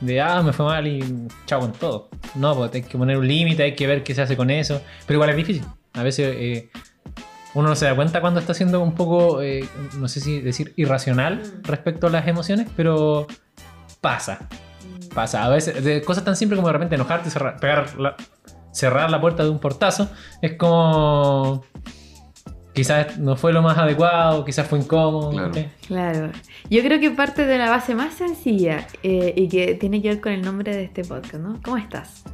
de, 0.00 0.20
ah, 0.20 0.42
me 0.42 0.52
fue 0.52 0.66
mal 0.66 0.86
y 0.86 1.04
chao 1.46 1.60
con 1.60 1.72
todo. 1.72 2.08
No, 2.34 2.56
pues 2.56 2.72
hay 2.74 2.82
que 2.82 2.98
poner 2.98 3.18
un 3.18 3.28
límite, 3.28 3.62
hay 3.62 3.74
que 3.74 3.86
ver 3.86 4.02
qué 4.02 4.14
se 4.14 4.22
hace 4.22 4.36
con 4.36 4.50
eso. 4.50 4.82
Pero 5.06 5.18
igual 5.18 5.30
es 5.30 5.36
difícil. 5.36 5.64
A 5.92 6.02
veces 6.02 6.34
eh, 6.38 6.70
uno 7.54 7.68
no 7.68 7.76
se 7.76 7.84
da 7.84 7.94
cuenta 7.94 8.20
cuando 8.20 8.40
está 8.40 8.54
siendo 8.54 8.80
un 8.80 8.94
poco, 8.94 9.42
eh, 9.42 9.68
no 9.98 10.08
sé 10.08 10.20
si 10.20 10.40
decir 10.40 10.72
irracional 10.76 11.42
mm. 11.42 11.64
respecto 11.64 12.06
a 12.06 12.10
las 12.10 12.26
emociones, 12.26 12.68
pero 12.76 13.26
pasa. 14.00 14.48
Mm. 15.10 15.14
Pasa. 15.14 15.44
A 15.44 15.48
veces, 15.48 15.84
de 15.84 16.02
cosas 16.02 16.24
tan 16.24 16.36
simples 16.36 16.56
como 16.56 16.68
de 16.68 16.72
repente 16.72 16.94
enojarte, 16.94 17.30
cerrar, 17.30 17.58
pegar 17.60 17.98
la, 17.98 18.16
cerrar 18.72 19.10
la 19.10 19.20
puerta 19.20 19.44
de 19.44 19.50
un 19.50 19.58
portazo, 19.58 20.10
es 20.40 20.54
como. 20.54 21.64
Quizás 22.72 23.18
no 23.18 23.36
fue 23.36 23.52
lo 23.52 23.60
más 23.60 23.76
adecuado, 23.76 24.46
quizás 24.46 24.66
fue 24.66 24.78
incómodo. 24.78 25.50
Claro. 25.86 26.30
Yo 26.70 26.82
creo 26.82 26.98
que 27.00 27.10
parte 27.10 27.44
de 27.44 27.58
la 27.58 27.68
base 27.68 27.94
más 27.94 28.14
sencilla 28.14 28.86
eh, 29.02 29.34
y 29.36 29.48
que 29.48 29.74
tiene 29.74 30.00
que 30.00 30.08
ver 30.08 30.20
con 30.22 30.32
el 30.32 30.40
nombre 30.40 30.74
de 30.74 30.84
este 30.84 31.04
podcast, 31.04 31.34
¿no? 31.34 31.60
¿Cómo 31.62 31.76
estás? 31.76 32.24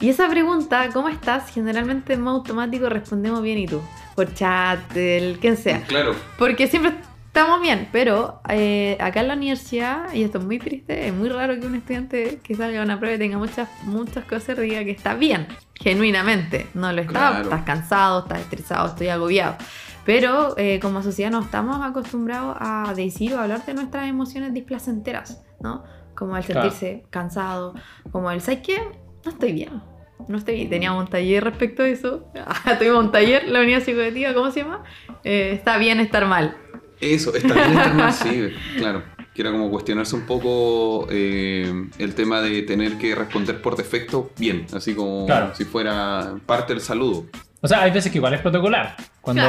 Y 0.00 0.08
esa 0.08 0.28
pregunta, 0.28 0.88
¿cómo 0.92 1.08
estás? 1.08 1.50
Generalmente 1.50 2.14
en 2.14 2.22
modo 2.22 2.36
automático 2.36 2.88
respondemos 2.88 3.42
bien 3.42 3.58
y 3.58 3.66
tú 3.66 3.80
por 4.14 4.32
chat, 4.34 4.96
el 4.96 5.38
quien 5.38 5.56
sea. 5.56 5.82
Claro. 5.82 6.14
Porque 6.38 6.68
siempre 6.68 6.94
estamos 7.26 7.60
bien, 7.60 7.88
pero 7.90 8.40
eh, 8.48 8.96
acá 9.00 9.20
en 9.20 9.28
la 9.28 9.34
universidad, 9.34 10.12
y 10.12 10.22
esto 10.22 10.38
es 10.38 10.44
muy 10.44 10.58
triste, 10.58 11.08
es 11.08 11.14
muy 11.14 11.28
raro 11.28 11.58
que 11.58 11.66
un 11.66 11.74
estudiante 11.74 12.40
que 12.42 12.54
salga 12.54 12.80
a 12.80 12.84
una 12.84 12.98
prueba 12.98 13.16
y 13.16 13.18
tenga 13.18 13.38
muchas, 13.38 13.68
muchas 13.84 14.24
cosas 14.24 14.56
y 14.58 14.62
diga 14.62 14.84
que 14.84 14.92
está 14.92 15.14
bien, 15.14 15.48
genuinamente. 15.74 16.68
No 16.74 16.92
lo 16.92 17.02
está, 17.02 17.42
estás 17.42 17.62
cansado, 17.62 18.20
estás 18.20 18.40
estresado, 18.40 18.86
estoy 18.88 19.08
agobiado. 19.08 19.56
Pero 20.04 20.54
eh, 20.58 20.78
como 20.80 21.02
sociedad 21.02 21.30
no 21.30 21.40
estamos 21.40 21.82
acostumbrados 21.82 22.56
a 22.60 22.92
decir 22.94 23.34
o 23.34 23.40
hablar 23.40 23.64
de 23.64 23.74
nuestras 23.74 24.06
emociones 24.06 24.52
displacenteras, 24.52 25.42
¿no? 25.60 25.82
Como 26.14 26.36
el 26.36 26.44
sentirse 26.44 27.04
cansado, 27.10 27.74
como 28.12 28.30
el, 28.30 28.42
¿sabes 28.42 28.60
qué? 28.60 28.80
No 29.24 29.30
estoy 29.30 29.52
bien 29.52 29.94
no 30.28 30.38
estoy, 30.38 30.66
teníamos 30.66 31.04
un 31.04 31.10
taller 31.10 31.44
respecto 31.44 31.82
a 31.82 31.88
eso. 31.88 32.24
Tuvimos 32.78 33.04
un 33.04 33.12
taller, 33.12 33.48
la 33.48 33.60
unidad 33.60 33.82
psicoeducativa, 33.82 34.34
¿cómo 34.34 34.50
se 34.50 34.60
llama? 34.60 34.84
Eh, 35.22 35.52
está 35.54 35.78
bien 35.78 36.00
estar 36.00 36.26
mal. 36.26 36.56
Eso, 37.00 37.34
está 37.34 37.54
bien 37.54 37.70
estar 37.70 37.94
mal, 37.94 38.12
sí, 38.12 38.48
claro. 38.78 39.02
Que 39.34 39.42
era 39.42 39.50
como 39.50 39.68
cuestionarse 39.68 40.14
un 40.14 40.26
poco 40.26 41.08
eh, 41.10 41.88
el 41.98 42.14
tema 42.14 42.40
de 42.40 42.62
tener 42.62 42.98
que 42.98 43.14
responder 43.16 43.60
por 43.60 43.76
defecto 43.76 44.30
bien, 44.38 44.66
así 44.72 44.94
como 44.94 45.26
si 45.54 45.64
fuera 45.64 46.36
parte 46.46 46.72
del 46.72 46.80
saludo. 46.80 47.26
O 47.64 47.66
sea, 47.66 47.80
hay 47.80 47.90
veces 47.92 48.12
que 48.12 48.18
igual 48.18 48.34
es 48.34 48.42
protocolar. 48.42 48.94
Cuando, 49.22 49.42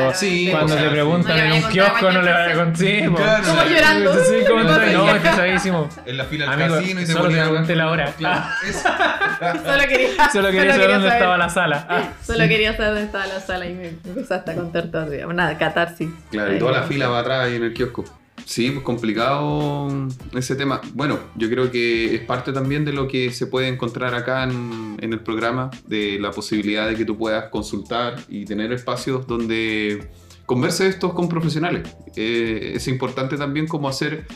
cuando 0.50 0.73
te 0.73 0.89
preguntan 0.89 1.38
en 1.38 1.51
un 1.51 1.69
kiosco 1.69 2.12
no 2.13 2.21
le 2.21 2.31
vayas 2.31 2.57
a 2.57 2.63
contar. 2.63 2.85
Claro, 3.13 3.44
como 3.45 3.63
llorando. 3.65 4.23
Sí, 4.23 4.35
como 4.47 4.63
no, 4.63 4.77
no, 4.79 5.15
es 5.15 5.21
pesadísimo. 5.21 5.89
En 6.06 6.17
la 6.17 6.23
fila 6.23 6.56
del 6.56 6.69
casino 6.69 7.01
y 7.01 7.06
te 7.06 7.12
solo 7.12 7.27
te 7.27 7.41
pregunté 7.41 7.75
la 7.75 7.89
hora. 7.89 8.13
Claro. 8.17 8.45
solo 9.65 9.83
quería, 9.89 10.29
solo 10.31 10.50
quería 10.50 10.71
saber 10.71 10.91
dónde 10.91 11.09
estaba 11.09 11.38
la 11.38 11.50
sala. 11.50 11.88
Ah, 11.89 12.03
solo 12.25 12.47
quería 12.47 12.71
saber 12.77 12.91
dónde 12.91 13.03
estaba 13.03 13.27
la 13.27 13.39
sala 13.41 13.65
y 13.65 13.73
me 13.73 13.88
empezaste 13.89 14.51
a 14.51 14.56
contar 14.56 14.83
todo. 14.85 15.33
Nada, 15.33 15.57
catarsis. 15.57 16.09
Claro, 16.31 16.56
y 16.56 16.59
toda 16.59 16.71
la 16.71 16.83
fila 16.83 17.09
va 17.09 17.19
atrás 17.19 17.47
ahí 17.47 17.56
en 17.57 17.63
el 17.65 17.73
kiosco. 17.73 18.06
Sí, 18.45 18.69
pues 18.69 18.83
complicado 18.83 19.88
ese 20.33 20.56
tema. 20.56 20.80
Bueno, 20.94 21.19
yo 21.36 21.50
creo 21.50 21.71
que 21.71 22.13
es 22.13 22.21
parte 22.21 22.53
también 22.53 22.86
de 22.86 22.94
lo 22.94 23.07
que 23.07 23.31
se 23.31 23.47
puede 23.47 23.68
encontrar 23.68 24.13
acá 24.13 24.44
en, 24.44 24.97
el 25.01 25.19
programa, 25.19 25.71
de 25.88 26.19
la 26.19 26.31
posibilidad 26.31 26.88
de 26.88 26.95
que 26.95 27.06
tú 27.06 27.18
puedas 27.18 27.50
consultar 27.50 28.24
y 28.30 28.45
tener 28.45 28.71
espacios 28.71 29.25
donde 29.25 30.09
converse 30.45 30.88
esto 30.88 31.13
con 31.15 31.27
profesionales. 31.27 31.90
Eh, 32.16 32.73
es 32.75 32.87
importante 32.87 33.35
también 33.35 33.68
como 33.68 33.90
hacer 33.90 34.28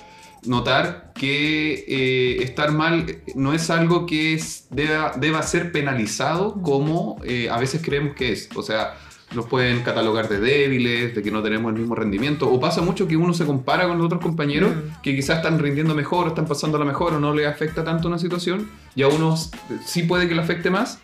notar 0.44 1.12
que 1.13 1.86
eh, 1.88 2.44
estar 2.44 2.72
mal 2.72 3.22
no 3.36 3.54
es 3.54 3.70
algo 3.70 4.06
que 4.06 4.42
deba 4.72 5.44
ser 5.44 5.72
penalizado 5.72 6.62
como 6.62 7.18
eh, 7.24 7.50
a 7.50 7.60
veces 7.60 7.82
creemos 7.84 8.16
que 8.16 8.32
es. 8.32 8.50
O 8.56 8.63
sea, 8.63 8.98
nos 9.36 9.46
pueden 9.46 9.82
catalogar 9.82 10.28
de 10.28 10.40
débiles, 10.40 11.14
de 11.14 11.22
que 11.22 11.32
no 11.32 11.44
tenemos 11.44 11.72
el 11.74 11.80
mismo 11.80 11.96
rendimiento, 11.96 12.52
o 12.52 12.60
pasa 12.60 12.82
mucho 12.82 13.08
que 13.08 13.16
uno 13.16 13.34
se 13.34 13.46
compara 13.46 13.88
con 13.88 14.02
otros 14.02 14.22
compañeros 14.22 14.72
mm. 14.72 15.02
que 15.02 15.16
quizás 15.16 15.38
están 15.38 15.60
rindiendo 15.60 15.94
mejor, 15.94 16.28
están 16.28 16.48
pasando 16.48 16.78
la 16.78 16.86
mejor 16.86 17.14
o 17.14 17.20
no 17.20 17.34
le 17.34 17.46
afecta 17.46 17.84
tanto 17.84 18.08
una 18.08 18.18
situación, 18.18 18.70
y 18.96 19.04
a 19.04 19.08
unos 19.08 19.52
sí 19.86 20.04
puede 20.04 20.28
que 20.28 20.36
le 20.36 20.42
afecte 20.42 20.70
más, 20.70 21.00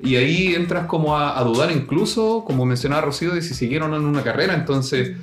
y 0.00 0.16
ahí 0.16 0.54
entras 0.54 0.86
como 0.86 1.16
a, 1.16 1.42
dudar 1.42 1.70
incluso, 1.72 2.44
como 2.46 2.64
mencionaba 2.64 3.02
Rocío, 3.02 3.32
de 3.32 3.42
si 3.42 3.54
siguieron 3.54 3.94
en 3.94 4.04
una 4.04 4.22
carrera, 4.22 4.54
entonces 4.54 5.16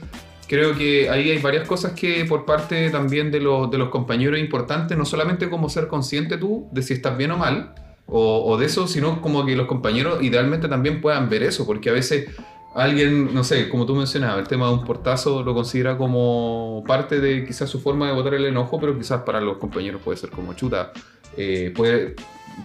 creo 0.47 0.77
que 0.77 1.09
ahí 1.09 1.31
hay 1.31 1.39
varias 1.39 1.67
cosas 1.67 1.93
que 1.93 2.25
por 2.25 2.45
parte 2.45 2.89
también 2.89 3.31
de 3.31 3.39
los, 3.39 3.71
de 3.71 3.77
los 3.77 3.89
compañeros 3.89 4.39
importantes, 4.39 4.97
no 4.97 5.05
solamente 5.05 5.49
como 5.49 5.69
ser 5.69 5.87
consciente 5.87 6.37
tú 6.37 6.67
de 6.71 6.83
si 6.83 6.93
estás 6.93 7.17
bien 7.17 7.31
o 7.31 7.37
mal, 7.37 7.73
o, 8.07 8.57
de 8.57 8.65
eso, 8.65 8.87
sino 8.87 9.21
como 9.21 9.45
que 9.45 9.55
los 9.55 9.67
compañeros 9.67 10.21
idealmente 10.21 10.67
también 10.67 11.01
puedan 11.01 11.29
ver 11.29 11.43
eso, 11.43 11.65
porque 11.65 11.89
a 11.89 11.93
veces 11.93 12.29
alguien, 12.75 13.33
no 13.33 13.43
sé, 13.43 13.69
como 13.69 13.85
tú 13.85 13.95
mencionabas, 13.95 14.39
el 14.39 14.47
tema 14.47 14.67
de 14.67 14.73
un 14.73 14.83
portazo 14.83 15.43
lo 15.43 15.53
considera 15.53 15.97
como 15.97 16.83
parte 16.85 17.19
de 17.19 17.45
quizás 17.45 17.69
su 17.69 17.79
forma 17.79 18.07
de 18.07 18.13
botar 18.13 18.33
el 18.35 18.45
enojo, 18.45 18.79
pero 18.79 18.97
quizás 18.97 19.21
para 19.21 19.41
los 19.41 19.57
compañeros 19.57 20.01
puede 20.03 20.17
ser 20.17 20.29
como 20.29 20.53
chuta. 20.53 20.91
Eh, 21.37 21.73
puede, 21.75 22.15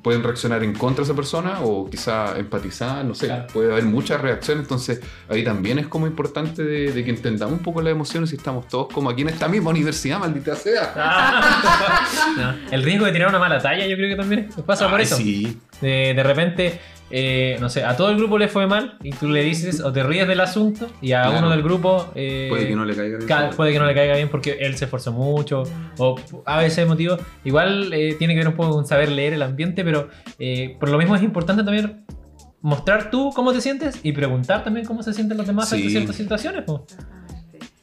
pueden 0.03 0.23
reaccionar 0.23 0.63
en 0.63 0.73
contra 0.75 1.05
de 1.05 1.11
esa 1.11 1.17
persona 1.17 1.61
o 1.63 1.89
quizá 1.91 2.39
empatizar, 2.39 3.05
no 3.05 3.15
sé, 3.15 3.31
puede 3.53 3.73
haber 3.73 3.85
muchas 3.85 4.21
reacciones, 4.21 4.65
entonces 4.65 5.01
ahí 5.29 5.45
también 5.45 5.79
es 5.79 5.87
como 5.87 6.07
importante 6.07 6.63
de, 6.63 7.05
que 7.05 7.11
entendamos 7.11 7.59
un 7.59 7.63
poco 7.63 7.83
las 7.83 7.93
emociones 7.93 8.33
y 8.33 8.37
estamos 8.37 8.69
todos 8.69 8.93
como 8.93 9.11
aquí 9.11 9.23
en 9.23 9.29
esta 9.29 9.49
misma 9.49 9.71
universidad, 9.71 10.19
maldita 10.19 10.57
sea. 10.57 10.95
Ah. 11.03 12.57
El 12.71 12.83
riesgo 12.83 13.07
de 13.07 13.13
tirar 13.13 13.29
una 13.29 13.39
mala 13.39 13.59
talla 13.59 13.87
yo 13.87 13.97
creo 13.97 14.11
que 14.11 14.17
también 14.17 14.49
pasa 14.67 14.89
por 14.89 15.01
eso. 15.01 15.17
Sí. 15.17 15.59
De, 15.81 16.15
de 16.15 16.23
repente 16.23 16.81
eh, 17.11 17.57
no 17.61 17.69
sé, 17.69 17.85
a 17.85 17.97
todo 17.97 18.11
el 18.11 18.17
grupo 18.17 18.39
le 18.39 18.49
fue 18.49 18.67
mal 18.67 18.97
y 19.03 19.11
tú 19.11 19.29
le 19.29 19.43
dices 19.43 19.81
o 19.81 19.93
te 19.93 20.03
ríes 20.03 20.29
del 20.29 20.41
asunto 20.41 20.89
y 21.03 21.13
a 21.13 21.23
Claro. 21.23 21.39
uno 21.39 21.51
del 21.51 21.63
grupo 21.63 22.11
eh, 22.15 22.47
Puede 22.49 22.69
que 22.69 22.77
no 22.77 22.85
le 22.85 22.95
caiga 22.95 23.17
bien. 23.19 23.29
ca- 23.29 23.51
puede 23.51 23.73
que 23.73 23.79
no 23.79 23.87
le 23.87 23.95
caiga 23.95 24.15
bien 24.15 24.29
porque 24.29 24.59
él 24.61 24.77
se 24.77 24.85
esforzó 24.85 25.13
mucho 25.13 25.65
o 25.99 26.17
a 26.47 26.59
veces 26.59 26.87
motivo. 26.87 27.17
Igual 27.45 27.93
eh, 27.93 28.15
tiene 28.19 28.35
que 28.35 28.39
ver 28.41 28.49
un 28.49 28.55
poco 28.55 28.71
con 28.73 28.87
saber 28.87 29.11
leer 29.11 29.33
el 29.33 29.43
ambiente, 29.43 29.85
pero 29.85 30.09
por 30.79 30.89
lo 30.89 30.99
mismo 30.99 31.17
es 31.17 31.23
importante 31.23 31.65
también 31.65 32.05
mostrar 32.63 33.11
tú 33.11 33.31
cómo 33.35 33.53
te 33.53 33.61
sientes 33.61 34.01
y 34.03 34.13
preguntar 34.13 34.63
también 34.63 34.85
cómo 34.87 35.03
se 35.03 35.13
sienten 35.15 35.37
los 35.39 35.47
demás 35.47 35.69
Sí. 35.69 35.89
ciertas 35.91 36.15
situaciones. 36.17 36.63
po. 36.65 36.87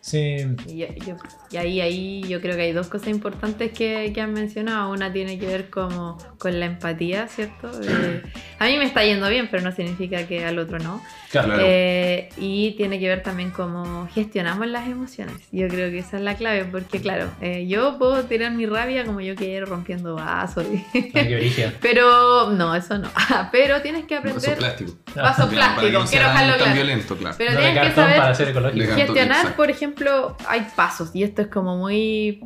Sí. 0.08 0.38
Y, 0.68 0.78
yo- 0.78 0.88
yo- 1.06 1.18
y 1.52 1.58
ahí, 1.58 1.82
ahí 1.82 2.24
yo 2.30 2.40
creo 2.40 2.56
que 2.56 2.62
hay 2.62 2.72
dos 2.72 2.88
cosas 2.88 3.10
importantes 3.10 3.74
que, 3.74 4.12
que 4.14 4.22
han 4.22 4.32
mencionado. 4.32 4.90
Una 4.92 5.12
tiene 5.12 5.38
que 5.38 5.46
ver 5.48 5.70
como 5.70 6.18
con 6.38 6.58
la 6.62 6.66
empatía, 6.66 7.28
¿cierto? 7.28 7.70
Eh, 7.84 8.22
a 8.58 8.66
mí 8.68 8.78
me 8.78 8.86
está 8.86 9.04
yendo 9.04 9.28
bien, 9.28 9.50
pero 9.52 9.64
no 9.64 9.74
significa 9.74 10.26
que 10.26 10.46
al 10.46 10.60
otro 10.60 10.80
no. 10.80 11.02
Claro. 11.30 11.58
Eh, 11.60 12.30
y 12.38 12.72
tiene 12.78 13.00
que 13.02 13.10
ver 13.10 13.22
también 13.22 13.52
cómo 13.52 14.08
gestionamos 14.14 14.66
las 14.68 14.88
emociones. 14.88 15.36
Yo 15.52 15.68
creo 15.68 15.92
que 15.92 16.00
esa 16.00 16.16
es 16.18 16.24
la 16.24 16.36
clave, 16.36 16.64
porque 16.64 17.02
claro, 17.02 17.30
eh, 17.42 17.68
yo 17.68 17.98
puedo 17.98 18.24
tirar 18.24 18.54
mi 18.54 18.66
rabia 18.66 19.04
como 19.04 19.20
yo 19.20 19.36
quiero, 19.36 19.66
rompiendo 19.66 20.16
vasos. 20.16 20.66
y- 20.72 20.86
Ay, 21.18 21.52
qué 21.54 21.70
pero 21.82 22.50
no, 22.52 22.74
eso 22.76 22.98
no. 22.98 23.10
Pero 23.52 23.82
tienes 23.82 24.06
que 24.06 24.16
Eso 24.16 24.22
aprender 24.30 24.58
plástico. 24.58 24.94
vasos 25.24 25.50
que 25.50 25.56
plásticos, 25.56 25.92
no 25.94 26.06
quiero 26.10 26.28
dejarlo 26.28 26.52
tan 26.54 26.58
claro. 26.60 26.74
violento, 26.76 27.18
claro. 27.18 27.36
Pero 27.38 27.52
No 27.54 27.58
tienes 27.60 27.74
que 27.76 27.86
cartón 27.88 28.04
saber 28.04 28.18
para 28.20 28.34
ser 28.36 28.50
ecológico. 28.50 28.80
De 28.82 28.88
cartón. 28.88 29.06
gestionar, 29.06 29.38
exacto. 29.38 29.58
por 29.58 29.70
ejemplo, 29.70 30.38
hay 30.48 30.68
pasos 30.76 31.12
y 31.16 31.24
esto 31.24 31.42
es 31.44 31.48
como 31.48 31.78
muy, 31.78 32.42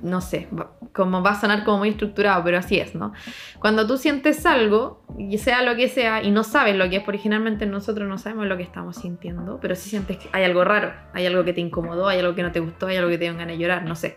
no 0.00 0.20
sé, 0.20 0.48
va- 0.58 0.70
como 0.92 1.22
va 1.22 1.30
a 1.30 1.40
sonar 1.40 1.64
como 1.64 1.78
muy 1.78 1.88
estructurado, 1.90 2.44
pero 2.44 2.58
así 2.58 2.78
es, 2.78 2.94
¿no? 2.94 3.12
Cuando 3.60 3.86
tú 3.86 3.96
sientes 3.96 4.44
algo, 4.44 5.02
y 5.18 5.38
sea 5.38 5.62
lo 5.62 5.74
que 5.76 5.88
sea, 5.88 6.22
y 6.22 6.30
no 6.30 6.44
sabes 6.44 6.76
lo 6.76 6.90
que 6.90 6.96
es, 6.96 7.02
porque 7.02 7.18
generalmente 7.18 7.64
nosotros 7.64 8.06
no 8.08 8.18
sabemos 8.18 8.46
lo 8.46 8.56
que 8.58 8.62
estamos 8.62 8.96
sintiendo, 8.96 9.58
pero 9.62 9.74
si 9.74 9.88
sientes 9.88 10.18
que 10.18 10.28
hay 10.32 10.44
algo 10.44 10.64
raro, 10.64 10.92
hay 11.14 11.24
algo 11.26 11.44
que 11.44 11.52
te 11.54 11.60
incomodó, 11.62 12.08
hay 12.08 12.18
algo 12.18 12.34
que 12.34 12.42
no 12.42 12.52
te 12.52 12.60
gustó, 12.60 12.88
hay 12.88 12.96
algo 12.98 13.08
que 13.08 13.16
te 13.16 13.24
dio 13.24 13.32
ganas 13.34 13.56
de 13.56 13.58
llorar, 13.58 13.84
no 13.84 13.94
sé. 13.96 14.16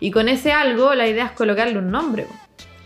Y 0.00 0.10
con 0.10 0.28
ese 0.28 0.52
algo, 0.52 0.94
la 0.94 1.06
idea 1.06 1.26
es 1.26 1.32
colocarle 1.32 1.78
un 1.78 1.90
nombre. 1.90 2.26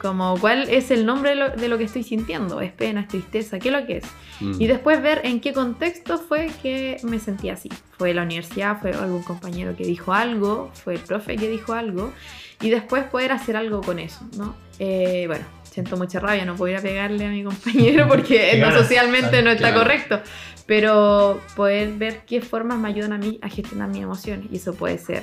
Como 0.03 0.37
cuál 0.39 0.69
es 0.69 0.91
el 0.91 1.07
nombre 1.07 1.31
de 1.31 1.37
lo, 1.37 1.51
de 1.51 1.69
lo 1.69 1.79
que 1.79 1.85
estoy 1.85 2.03
sintiendo, 2.03 2.61
es 2.61 2.73
pena, 2.73 3.03
es 3.03 3.09
tristeza, 3.09 3.61
¿qué 3.61 3.69
es 3.69 3.75
lo 3.75 3.87
que 3.87 3.99
es? 3.99 4.05
Mm. 4.41 4.61
Y 4.61 4.67
después 4.67 5.01
ver 5.01 5.21
en 5.25 5.41
qué 5.41 5.53
contexto 5.53 6.19
fue 6.19 6.51
que 6.63 6.97
me 7.05 7.21
sentí 7.21 7.49
así. 7.49 7.71
Fue 7.97 8.13
la 8.13 8.23
universidad, 8.23 8.81
fue 8.81 8.91
algún 8.93 9.23
compañero 9.23 9.77
que 9.77 9.85
dijo 9.85 10.13
algo, 10.13 10.71
fue 10.75 10.95
el 10.95 11.01
profe 11.01 11.37
que 11.37 11.49
dijo 11.49 11.73
algo, 11.73 12.13
y 12.61 12.71
después 12.71 13.05
poder 13.05 13.33
hacer 13.33 13.57
algo 13.57 13.81
con 13.81 14.01
eso, 14.01 14.27
¿no? 14.37 14.57
Eh, 14.79 15.25
bueno, 15.29 15.45
siento 15.63 15.97
mucha 15.97 16.19
rabia, 16.19 16.45
no 16.45 16.57
puedo 16.57 16.73
ir 16.73 16.79
a 16.79 16.83
pegarle 16.83 17.25
a 17.25 17.31
mi 17.31 17.45
compañero 17.45 18.09
porque 18.09 18.57
no, 18.61 18.73
socialmente 18.73 19.43
no 19.43 19.51
está 19.51 19.73
correcto, 19.73 20.21
pero 20.67 21.41
poder 21.55 21.93
ver 21.93 22.23
qué 22.27 22.41
formas 22.41 22.79
me 22.79 22.89
ayudan 22.89 23.13
a 23.13 23.19
mí 23.19 23.39
a 23.41 23.49
gestionar 23.49 23.89
mis 23.89 24.03
emociones, 24.03 24.47
y 24.51 24.57
eso 24.57 24.75
puede 24.75 24.99
ser 24.99 25.23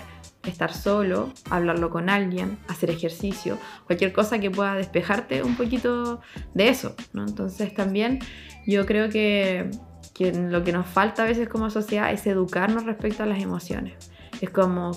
estar 0.50 0.74
solo, 0.74 1.32
hablarlo 1.50 1.90
con 1.90 2.10
alguien, 2.10 2.58
hacer 2.68 2.90
ejercicio, 2.90 3.58
cualquier 3.86 4.12
cosa 4.14 4.40
que 4.40 4.52
pueda 4.52 4.74
despejarte 4.76 5.44
un 5.44 5.56
poquito 5.56 6.22
de 6.54 6.70
eso. 6.70 6.96
Entonces 7.14 7.74
también 7.74 8.20
yo 8.68 8.86
creo 8.86 9.10
que, 9.10 9.72
que 10.14 10.32
lo 10.34 10.64
que 10.64 10.72
nos 10.74 10.86
falta 10.88 11.24
a 11.24 11.26
veces 11.26 11.48
como 11.48 11.70
sociedad 11.70 12.12
es 12.12 12.26
educarnos 12.28 12.86
respecto 12.86 13.24
a 13.24 13.26
las 13.26 13.42
emociones. 13.42 14.12
Es 14.42 14.50
como 14.50 14.92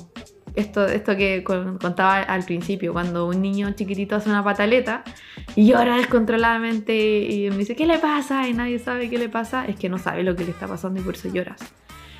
esto, 0.54 0.84
esto 0.86 1.16
que 1.16 1.42
con- 1.42 1.78
contaba 1.78 2.20
al 2.20 2.44
principio, 2.44 2.92
cuando 2.92 3.26
un 3.26 3.40
niño 3.40 3.70
chiquitito 3.72 4.16
hace 4.16 4.28
una 4.28 4.44
pataleta 4.44 5.02
y 5.56 5.66
llora 5.66 5.96
descontroladamente 5.96 6.94
y 7.20 7.50
me 7.50 7.56
dice, 7.56 7.74
¿qué 7.74 7.86
le 7.86 7.98
pasa? 7.98 8.46
Y 8.48 8.52
nadie 8.52 8.78
sabe 8.78 9.08
qué 9.08 9.18
le 9.18 9.28
pasa, 9.28 9.64
es 9.66 9.76
que 9.76 9.88
no 9.88 9.98
sabe 9.98 10.22
lo 10.22 10.36
que 10.36 10.44
le 10.44 10.50
está 10.50 10.66
pasando 10.68 11.00
y 11.00 11.02
por 11.02 11.14
eso 11.14 11.28
lloras. 11.32 11.60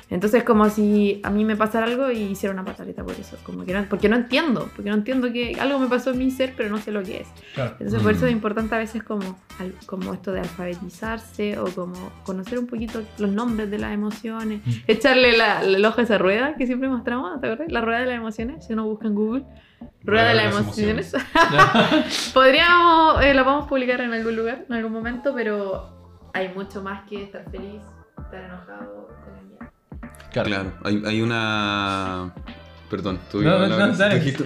Entonces 0.09 0.39
es 0.39 0.43
como 0.45 0.69
si 0.69 1.19
a 1.23 1.29
mí 1.29 1.43
me 1.45 1.55
pasara 1.55 1.85
algo 1.87 2.11
y 2.11 2.19
hiciera 2.23 2.53
una 2.53 2.63
pataleta 2.65 3.03
por 3.03 3.13
eso, 3.13 3.37
como 3.43 3.65
que 3.65 3.73
no, 3.73 3.83
porque 3.89 4.09
no 4.09 4.15
entiendo, 4.15 4.69
porque 4.75 4.89
no 4.89 4.95
entiendo 4.97 5.31
que 5.31 5.55
algo 5.59 5.79
me 5.79 5.87
pasó 5.87 6.11
en 6.11 6.19
mi 6.19 6.29
ser, 6.29 6.53
pero 6.55 6.69
no 6.69 6.77
sé 6.77 6.91
lo 6.91 7.01
que 7.03 7.21
es. 7.21 7.27
Claro. 7.55 7.71
Entonces 7.79 8.01
por 8.03 8.11
eso 8.11 8.25
Mm. 8.25 8.27
es 8.27 8.31
importante 8.33 8.75
a 8.75 8.77
veces 8.77 9.01
como, 9.03 9.39
como 9.85 10.13
esto 10.13 10.31
de 10.31 10.41
alfabetizarse 10.41 11.57
o 11.57 11.65
como 11.73 11.93
conocer 12.25 12.59
un 12.59 12.67
poquito 12.67 13.01
los 13.17 13.31
nombres 13.31 13.71
de 13.71 13.79
las 13.79 13.91
emociones, 13.93 14.61
Mm. 14.65 14.71
echarle 14.87 15.37
la, 15.37 15.61
el 15.63 15.83
ojo 15.85 16.01
a 16.01 16.03
esa 16.03 16.17
rueda 16.17 16.55
que 16.57 16.67
siempre 16.67 16.89
mostramos, 16.89 17.39
¿te 17.41 17.47
acuerdas? 17.47 17.71
La 17.71 17.81
rueda 17.81 17.99
de 18.01 18.05
las 18.07 18.15
emociones, 18.17 18.65
si 18.65 18.73
uno 18.73 18.85
busca 18.85 19.07
en 19.07 19.15
Google. 19.15 19.45
Rueda 20.03 20.29
de 20.29 20.35
las 20.35 20.53
emociones. 20.55 21.13
Podríamos, 22.33 23.23
eh, 23.23 23.33
la 23.33 23.43
vamos 23.43 23.65
a 23.65 23.69
publicar 23.69 24.01
en 24.01 24.13
algún 24.13 24.35
lugar, 24.35 24.65
en 24.67 24.73
algún 24.75 24.91
momento, 24.91 25.33
pero 25.35 26.29
hay 26.33 26.49
mucho 26.53 26.81
más 26.81 27.07
que 27.09 27.23
estar 27.23 27.49
feliz, 27.51 27.81
estar 28.17 28.43
enojado, 28.43 29.09
Claro, 30.33 30.73
hay, 30.83 31.01
hay 31.05 31.21
una. 31.21 32.33
Perdón, 32.89 33.19
tú 33.31 33.41
No, 33.41 33.57
no, 33.57 33.67
no, 33.67 33.87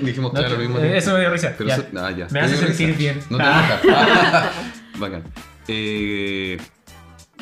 dijimos 0.01 0.31
No, 0.33 0.39
claro 0.39 0.55
al 0.55 0.59
mismo 0.61 0.79
eh, 0.79 0.97
eso 0.97 1.13
me 1.13 1.19
dio 1.19 1.29
risa. 1.31 1.53
Pero 1.57 1.69
Ya. 1.69 1.75
eso- 1.75 1.85
ah, 1.97 2.11
ya. 2.11 2.27
Me 2.31 2.39
hace 2.39 2.55
sentir 2.57 2.87
risa. 2.87 2.97
bien. 2.99 3.19
No 3.29 3.37
te 3.37 3.43
Ah. 3.43 3.79
enojas. 3.83 4.51
Bacán. 4.99 5.23
Eh, 5.67 6.57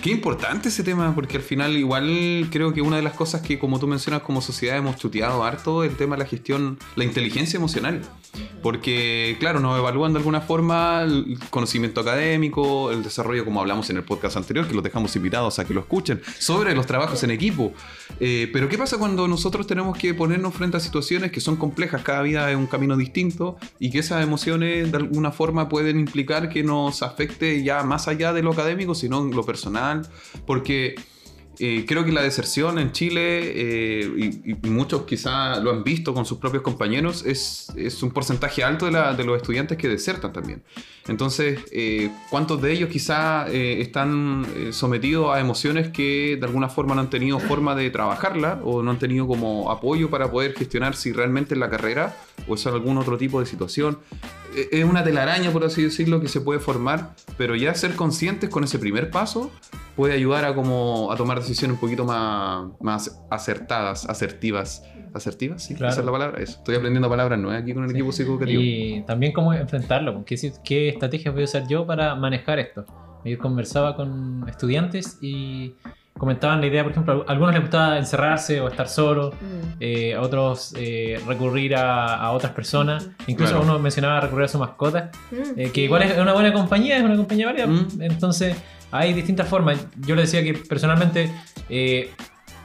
qué 0.02 0.10
importante 0.10 0.70
ese 0.70 0.84
tema, 0.84 1.14
porque 1.14 1.38
al 1.38 1.44
final 1.44 1.78
igual 1.78 2.48
creo 2.52 2.74
que 2.74 2.82
una 2.82 2.96
de 2.98 3.04
las 3.04 3.14
cosas 3.14 3.42
que 3.42 3.60
como 3.60 3.80
tú 3.80 3.88
mencionas 3.88 4.22
como 4.24 4.42
sociedad 4.42 4.78
hemos 4.78 4.96
chuteado 4.98 5.44
harto 5.44 5.84
el 5.84 5.96
tema 5.96 6.16
de 6.16 6.24
la 6.24 6.30
gestión, 6.30 6.80
la 6.96 7.04
inteligencia 7.04 7.58
emocional. 7.58 8.02
Porque, 8.66 9.38
claro, 9.40 9.60
nos 9.60 9.78
evalúan 9.78 10.14
de 10.14 10.18
alguna 10.18 10.42
forma 10.42 11.04
el 11.04 11.38
conocimiento 11.52 12.02
académico, 12.02 12.90
el 12.90 13.04
desarrollo, 13.04 13.46
como 13.46 13.60
hablamos 13.62 13.92
en 13.92 13.98
el 13.98 14.04
podcast 14.04 14.38
anterior, 14.38 14.68
que 14.68 14.74
los 14.74 14.84
dejamos 14.84 15.16
invitados 15.16 15.60
a 15.60 15.66
que 15.66 15.76
lo 15.76 15.82
escuchen, 15.82 16.20
sobre 16.40 16.74
los 16.74 16.88
trabajos 16.88 17.22
en 17.22 17.30
equipo. 17.30 17.74
Eh, 18.20 18.50
pero, 18.52 18.68
¿qué 18.68 18.80
pasa 18.80 18.98
cuando 18.98 19.28
nosotros 19.28 19.68
tenemos 19.68 19.96
que 19.96 20.16
ponernos 20.16 20.56
frente 20.56 20.78
a 20.78 20.80
situaciones 20.80 21.32
que 21.32 21.42
son 21.42 21.58
complejas? 21.58 22.02
Cada 22.02 22.24
vida 22.24 22.50
es 22.50 22.58
un 22.58 22.66
camino 22.66 22.98
distinto 22.98 23.58
y 23.78 23.92
que 23.92 24.00
esas 24.00 24.24
emociones 24.24 24.92
de 24.92 24.98
alguna 24.98 25.32
forma 25.32 25.70
pueden 25.70 26.00
implicar 26.00 26.50
que 26.50 26.64
nos 26.64 27.04
afecte 27.04 27.64
ya 27.64 27.84
más 27.84 28.08
allá 28.08 28.34
de 28.34 28.42
lo 28.42 28.52
académico, 28.52 28.96
sino 28.96 29.20
en 29.20 29.30
lo 29.30 29.46
personal. 29.46 30.10
Porque. 30.48 30.96
Eh, 31.60 31.86
creo 31.88 32.04
que 32.06 32.12
la 32.12 32.22
deserción 32.22 32.80
en 32.80 32.92
Chile, 32.92 33.22
eh, 33.56 34.42
y, 34.46 34.52
y 34.68 34.70
muchos 34.70 35.04
quizá 35.04 35.60
lo 35.60 35.72
han 35.72 35.84
visto 35.84 36.14
con 36.14 36.26
sus 36.26 36.38
propios 36.38 36.64
compañeros, 36.64 37.24
es, 37.26 37.68
es 37.76 38.02
un 38.04 38.12
porcentaje 38.12 38.64
alto 38.64 38.86
de, 38.86 38.92
la- 38.92 39.14
de 39.14 39.24
los 39.24 39.38
estudiantes 39.38 39.78
que 39.78 39.88
desertan 39.88 40.34
también. 40.34 40.64
Entonces, 41.08 41.60
eh, 41.72 42.10
¿cuántos 42.30 42.62
de 42.62 42.72
ellos 42.72 42.90
quizá 42.90 43.48
eh, 43.50 43.80
están 43.82 44.46
eh, 44.56 44.74
sometidos 44.74 45.34
a 45.36 45.40
emociones 45.40 45.90
que 45.90 46.38
de 46.40 46.46
alguna 46.46 46.68
forma 46.68 46.96
no 46.96 47.02
han 47.02 47.10
tenido 47.10 47.40
forma 47.40 47.76
de 47.76 47.90
trabajarla 47.92 48.60
o 48.64 48.82
no 48.82 48.92
han 48.92 49.00
tenido 49.00 49.28
como 49.28 49.72
apoyo 49.72 50.10
para 50.10 50.32
poder 50.32 50.54
gestionar 50.56 50.96
si 50.96 51.12
realmente 51.14 51.54
es 51.54 51.60
la 51.60 51.70
carrera 51.70 52.16
o 52.48 52.56
es 52.56 52.66
algún 52.68 52.98
otro 52.98 53.18
tipo 53.18 53.40
de 53.40 53.46
situación? 53.46 54.00
Eh, 54.56 54.70
Es 54.80 54.86
una 54.86 55.04
telaraña, 55.04 55.52
por 55.52 55.64
así 55.66 55.84
decirlo, 55.84 56.22
que 56.22 56.28
se 56.28 56.42
puede 56.42 56.60
formar, 56.60 57.12
pero 57.38 57.56
ya 57.56 57.74
ser 57.76 57.96
conscientes 57.96 58.50
con 58.50 58.64
ese 58.64 58.80
primer 58.80 59.10
paso 59.12 59.52
puede 59.96 60.14
ayudar 60.14 60.46
a 60.46 60.54
como 60.56 61.12
a 61.12 61.16
tomar 61.16 61.40
decisiones 61.40 61.76
un 61.76 61.80
poquito 61.82 62.06
más, 62.06 62.68
más 62.82 63.22
acertadas, 63.30 64.08
asertivas. 64.10 64.84
¿Asertivas? 65.14 65.64
Sí, 65.64 65.76
Claro. 65.76 65.92
esa 65.94 66.02
es 66.02 66.06
la 66.06 66.12
palabra. 66.12 66.44
Eso. 66.44 66.58
Estoy 66.58 66.76
aprendiendo 66.76 67.08
palabras 67.10 67.40
nuevas 67.40 67.62
aquí 67.64 67.74
con 67.74 67.86
el 67.86 67.92
equipo 67.92 68.12
psicoeducativo. 68.12 68.62
Y 68.62 69.04
también 69.08 69.32
cómo 69.32 69.54
enfrentarlo, 69.54 70.26
qué, 70.26 70.36
qué 70.66 70.90
estrategias 70.90 71.34
voy 71.34 71.44
a 71.44 71.46
usar 71.46 71.68
yo 71.70 71.86
para 71.88 72.16
manejar 72.16 72.60
esto. 72.60 72.86
Yo 73.24 73.38
conversaba 73.40 73.96
con 73.96 74.46
estudiantes 74.50 75.18
y 75.22 75.74
comentaban 76.18 76.62
la 76.62 76.68
idea, 76.68 76.84
por 76.84 76.92
ejemplo, 76.94 77.26
a 77.28 77.32
algunos 77.32 77.54
les 77.54 77.62
gustaba 77.62 77.98
encerrarse 77.98 78.62
o 78.62 78.68
estar 78.70 78.88
solo, 78.88 79.34
eh, 79.80 80.16
a 80.16 80.22
otros 80.22 80.74
eh, 80.78 81.20
recurrir 81.28 81.76
a, 81.76 82.16
a 82.16 82.32
otras 82.32 82.54
personas, 82.54 83.10
incluso 83.28 83.54
Claro. 83.54 83.66
uno 83.70 83.80
mencionaba 83.80 84.22
recurrir 84.22 84.46
a 84.46 84.48
su 84.48 84.58
mascota, 84.60 85.12
Mm, 85.32 85.60
eh, 85.60 85.72
que 85.74 85.82
igual 85.82 86.04
es 86.04 86.18
una 86.18 86.32
buena 86.34 86.54
compañía, 86.54 86.98
es 86.98 87.04
una 87.04 87.18
compañía 87.18 87.48
válida, 87.48 87.68
Mm. 87.68 88.02
entonces 88.02 88.56
hay 88.92 89.14
distintas 89.14 89.48
formas. 89.48 89.86
Yo 89.98 90.16
le 90.16 90.22
decía 90.22 90.42
que 90.42 90.54
personalmente 90.54 91.30
eh, 91.70 92.12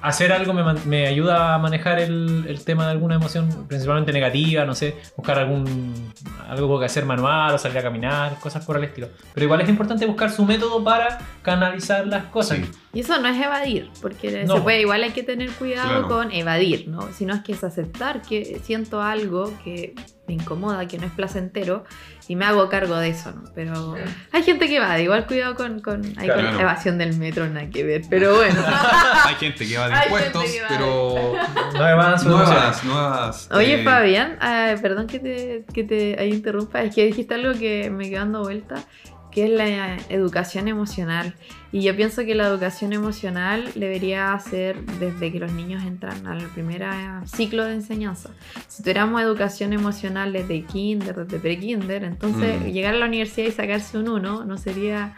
hacer 0.03 0.33
algo 0.33 0.55
me, 0.55 0.63
man- 0.63 0.79
me 0.87 1.07
ayuda 1.09 1.55
a 1.55 1.59
manejar 1.59 1.99
el, 1.99 2.47
el 2.49 2.65
tema 2.65 2.85
de 2.87 2.93
alguna 2.93 3.17
emoción, 3.17 3.67
principalmente 3.69 4.13
negativa, 4.13 4.65
no 4.65 4.75
sé, 4.75 4.97
buscar 5.17 5.39
algún 5.39 6.13
algo 6.49 6.81
que 6.81 6.87
hacer 6.87 7.05
manual 7.05 7.55
o 7.55 7.59
salir 7.59 7.79
a 7.79 7.83
caminar, 7.83 8.37
cosas 8.41 8.65
por 8.65 8.77
el 8.77 8.85
estilo. 8.85 9.09
Pero 9.35 9.45
igual 9.45 9.61
es 9.61 9.69
importante 9.69 10.05
buscar 10.07 10.31
su 10.31 10.45
método 10.45 10.83
para 10.83 11.19
canalizar 11.43 12.07
las 12.07 12.25
cosas. 12.25 12.59
Sí. 12.59 12.65
Y 12.93 13.01
eso 13.01 13.21
no 13.21 13.29
es 13.29 13.41
evadir, 13.41 13.89
porque 14.03 14.45
No. 14.47 14.57
se 14.57 14.61
puede, 14.63 14.81
igual 14.81 15.03
hay 15.05 15.11
que 15.13 15.23
tener 15.23 15.51
cuidado 15.51 15.89
Claro. 15.89 16.09
con 16.09 16.33
evadir, 16.33 16.89
¿no? 16.89 17.09
Sino 17.13 17.35
es 17.35 17.41
que 17.43 17.53
es 17.53 17.63
aceptar 17.63 18.21
que 18.23 18.61
siento 18.65 19.01
algo 19.01 19.53
que 19.63 19.95
me 20.27 20.35
incomoda, 20.35 20.87
que 20.89 20.99
no 20.99 21.07
es 21.07 21.13
placentero, 21.13 21.85
y 22.27 22.35
me 22.35 22.45
hago 22.47 22.69
cargo 22.69 22.97
de 22.97 23.11
eso, 23.11 23.31
¿no? 23.33 23.45
Pero 23.55 23.95
hay 24.33 24.43
gente 24.43 24.67
que 24.67 24.77
evade, 24.79 25.05
igual 25.05 25.25
cuidado 25.27 25.55
con, 25.55 25.79
con, 25.81 26.05
ahí 26.19 26.29
con 26.29 26.41
Claro. 26.41 26.61
evasión 26.61 26.99
del 26.99 27.17
metro, 27.17 27.49
nada 27.49 27.71
que 27.71 27.85
ver, 27.85 28.03
pero 28.11 28.35
bueno. 28.37 28.61
Hay 29.25 29.35
gente 29.37 29.69
que 29.69 29.79
va 29.79 29.89
de 29.89 29.95
Hay 29.95 30.03
impuestos, 30.07 30.43
gente 30.43 30.59
que 30.59 30.65
pero 30.69 31.33
No 31.75 31.79
me 31.85 31.95
van 31.95 32.15
a 32.15 32.23
nuevas, 32.23 32.85
nuevas. 32.85 33.49
Oye, 33.53 33.81
eh, 33.81 33.85
Fabián, 33.85 34.37
ah, 34.41 34.75
perdón 34.83 35.07
que 35.07 35.19
te, 35.21 35.65
que 35.73 35.85
te 35.85 36.17
ahí 36.19 36.31
interrumpa, 36.31 36.83
es 36.83 36.93
que 36.95 37.07
dijiste 37.07 37.35
algo 37.35 37.53
que 37.59 37.89
me 37.91 38.09
quedó 38.11 38.21
dando 38.21 38.43
vuelta. 38.43 38.83
Que 39.31 39.45
es 39.45 39.51
la 39.51 39.97
educación 40.09 40.67
emocional. 40.69 41.35
Y 41.73 41.83
yo 41.83 41.95
pienso 41.95 42.25
que 42.25 42.35
la 42.35 42.47
educación 42.49 42.93
emocional 42.93 43.71
debería 43.77 44.37
ser 44.41 44.81
desde 44.99 45.31
que 45.31 45.39
los 45.39 45.53
niños 45.53 45.85
entran 45.85 46.27
al 46.27 46.43
primer 46.49 46.83
ciclo 47.27 47.65
de 47.65 47.75
enseñanza. 47.75 48.31
Si 48.67 48.83
tuviéramos 48.83 49.23
educación 49.23 49.73
emocional 49.73 50.33
desde 50.33 50.63
kinder, 50.65 51.15
desde 51.15 51.39
pre-kinder, 51.39 52.03
entonces 52.05 52.61
Mm. 52.61 52.65
llegar 52.73 52.95
a 52.95 52.99
la 52.99 53.07
universidad 53.07 53.47
y 53.47 53.53
sacarse 53.53 53.99
un 53.99 54.09
1 54.09 54.45
no 54.45 54.59
sería 54.59 55.15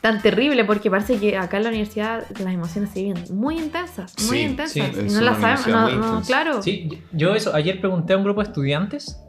tan 0.00 0.22
terrible 0.22 0.64
porque 0.64 0.90
parece 0.90 1.18
que 1.18 1.36
acá 1.36 1.58
en 1.58 1.62
la 1.64 1.68
universidad 1.68 2.24
las 2.42 2.54
emociones 2.54 2.90
se 2.90 3.02
viven 3.02 3.22
muy 3.30 3.58
intensas, 3.58 4.14
muy 4.26 4.38
Sí, 4.38 4.44
intensas. 4.44 4.72
sí, 4.72 5.00
y 5.08 5.12
no 5.12 5.20
las 5.20 5.40
sabemos, 5.40 5.66
no, 5.68 5.90
no, 5.90 6.22
claro. 6.22 6.62
Sí, 6.62 6.88
yo 7.12 7.34
eso, 7.34 7.54
ayer 7.54 7.80
pregunté 7.80 8.14
a 8.14 8.16
un 8.16 8.24
grupo 8.24 8.40
de 8.42 8.48
estudiantes 8.48 9.20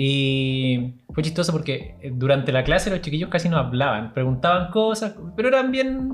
y 0.00 0.94
fue 1.12 1.24
chistoso 1.24 1.50
porque 1.50 1.96
eh, 2.00 2.12
durante 2.14 2.52
la 2.52 2.62
clase 2.62 2.88
los 2.88 3.00
chiquillos 3.00 3.28
casi 3.28 3.48
no 3.48 3.56
hablaban, 3.56 4.14
preguntaban 4.14 4.70
cosas, 4.70 5.16
pero 5.34 5.48
eran 5.48 5.72
bien 5.72 6.12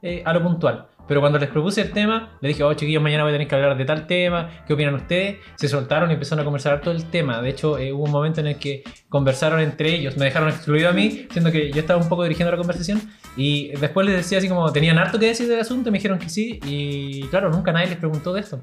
eh, 0.00 0.22
a 0.24 0.32
lo 0.32 0.42
puntual. 0.42 0.86
Pero 1.06 1.20
cuando 1.20 1.38
les 1.38 1.50
propuse 1.50 1.82
el 1.82 1.92
tema, 1.92 2.38
les 2.40 2.54
dije, 2.54 2.64
oh 2.64 2.72
chiquillos, 2.72 3.02
mañana 3.02 3.24
voy 3.24 3.32
a 3.32 3.34
tener 3.34 3.46
que 3.46 3.54
hablar 3.54 3.76
de 3.76 3.84
tal 3.84 4.06
tema, 4.06 4.64
¿qué 4.66 4.72
opinan 4.72 4.94
ustedes? 4.94 5.36
Se 5.56 5.68
soltaron 5.68 6.10
y 6.10 6.14
empezaron 6.14 6.40
a 6.40 6.44
conversar 6.44 6.80
todo 6.80 6.94
el 6.94 7.04
tema. 7.10 7.42
De 7.42 7.50
hecho, 7.50 7.76
eh, 7.76 7.92
hubo 7.92 8.04
un 8.04 8.10
momento 8.10 8.40
en 8.40 8.46
el 8.46 8.56
que 8.56 8.82
conversaron 9.10 9.60
entre 9.60 9.94
ellos, 9.94 10.16
me 10.16 10.24
dejaron 10.24 10.48
excluido 10.48 10.88
a 10.88 10.92
mí, 10.92 11.26
siendo 11.30 11.52
que 11.52 11.70
yo 11.70 11.80
estaba 11.80 12.02
un 12.02 12.08
poco 12.08 12.22
dirigiendo 12.22 12.50
la 12.50 12.56
conversación. 12.56 13.02
Y 13.36 13.68
después 13.76 14.06
les 14.06 14.16
decía 14.16 14.38
así 14.38 14.48
como, 14.48 14.72
tenían 14.72 14.96
harto 14.96 15.18
que 15.18 15.26
decir 15.26 15.46
del 15.46 15.60
asunto, 15.60 15.90
me 15.90 15.98
dijeron 15.98 16.18
que 16.18 16.30
sí. 16.30 16.58
Y 16.64 17.24
claro, 17.24 17.50
nunca 17.50 17.70
nadie 17.70 17.88
les 17.88 17.98
preguntó 17.98 18.32
de 18.32 18.40
esto. 18.40 18.62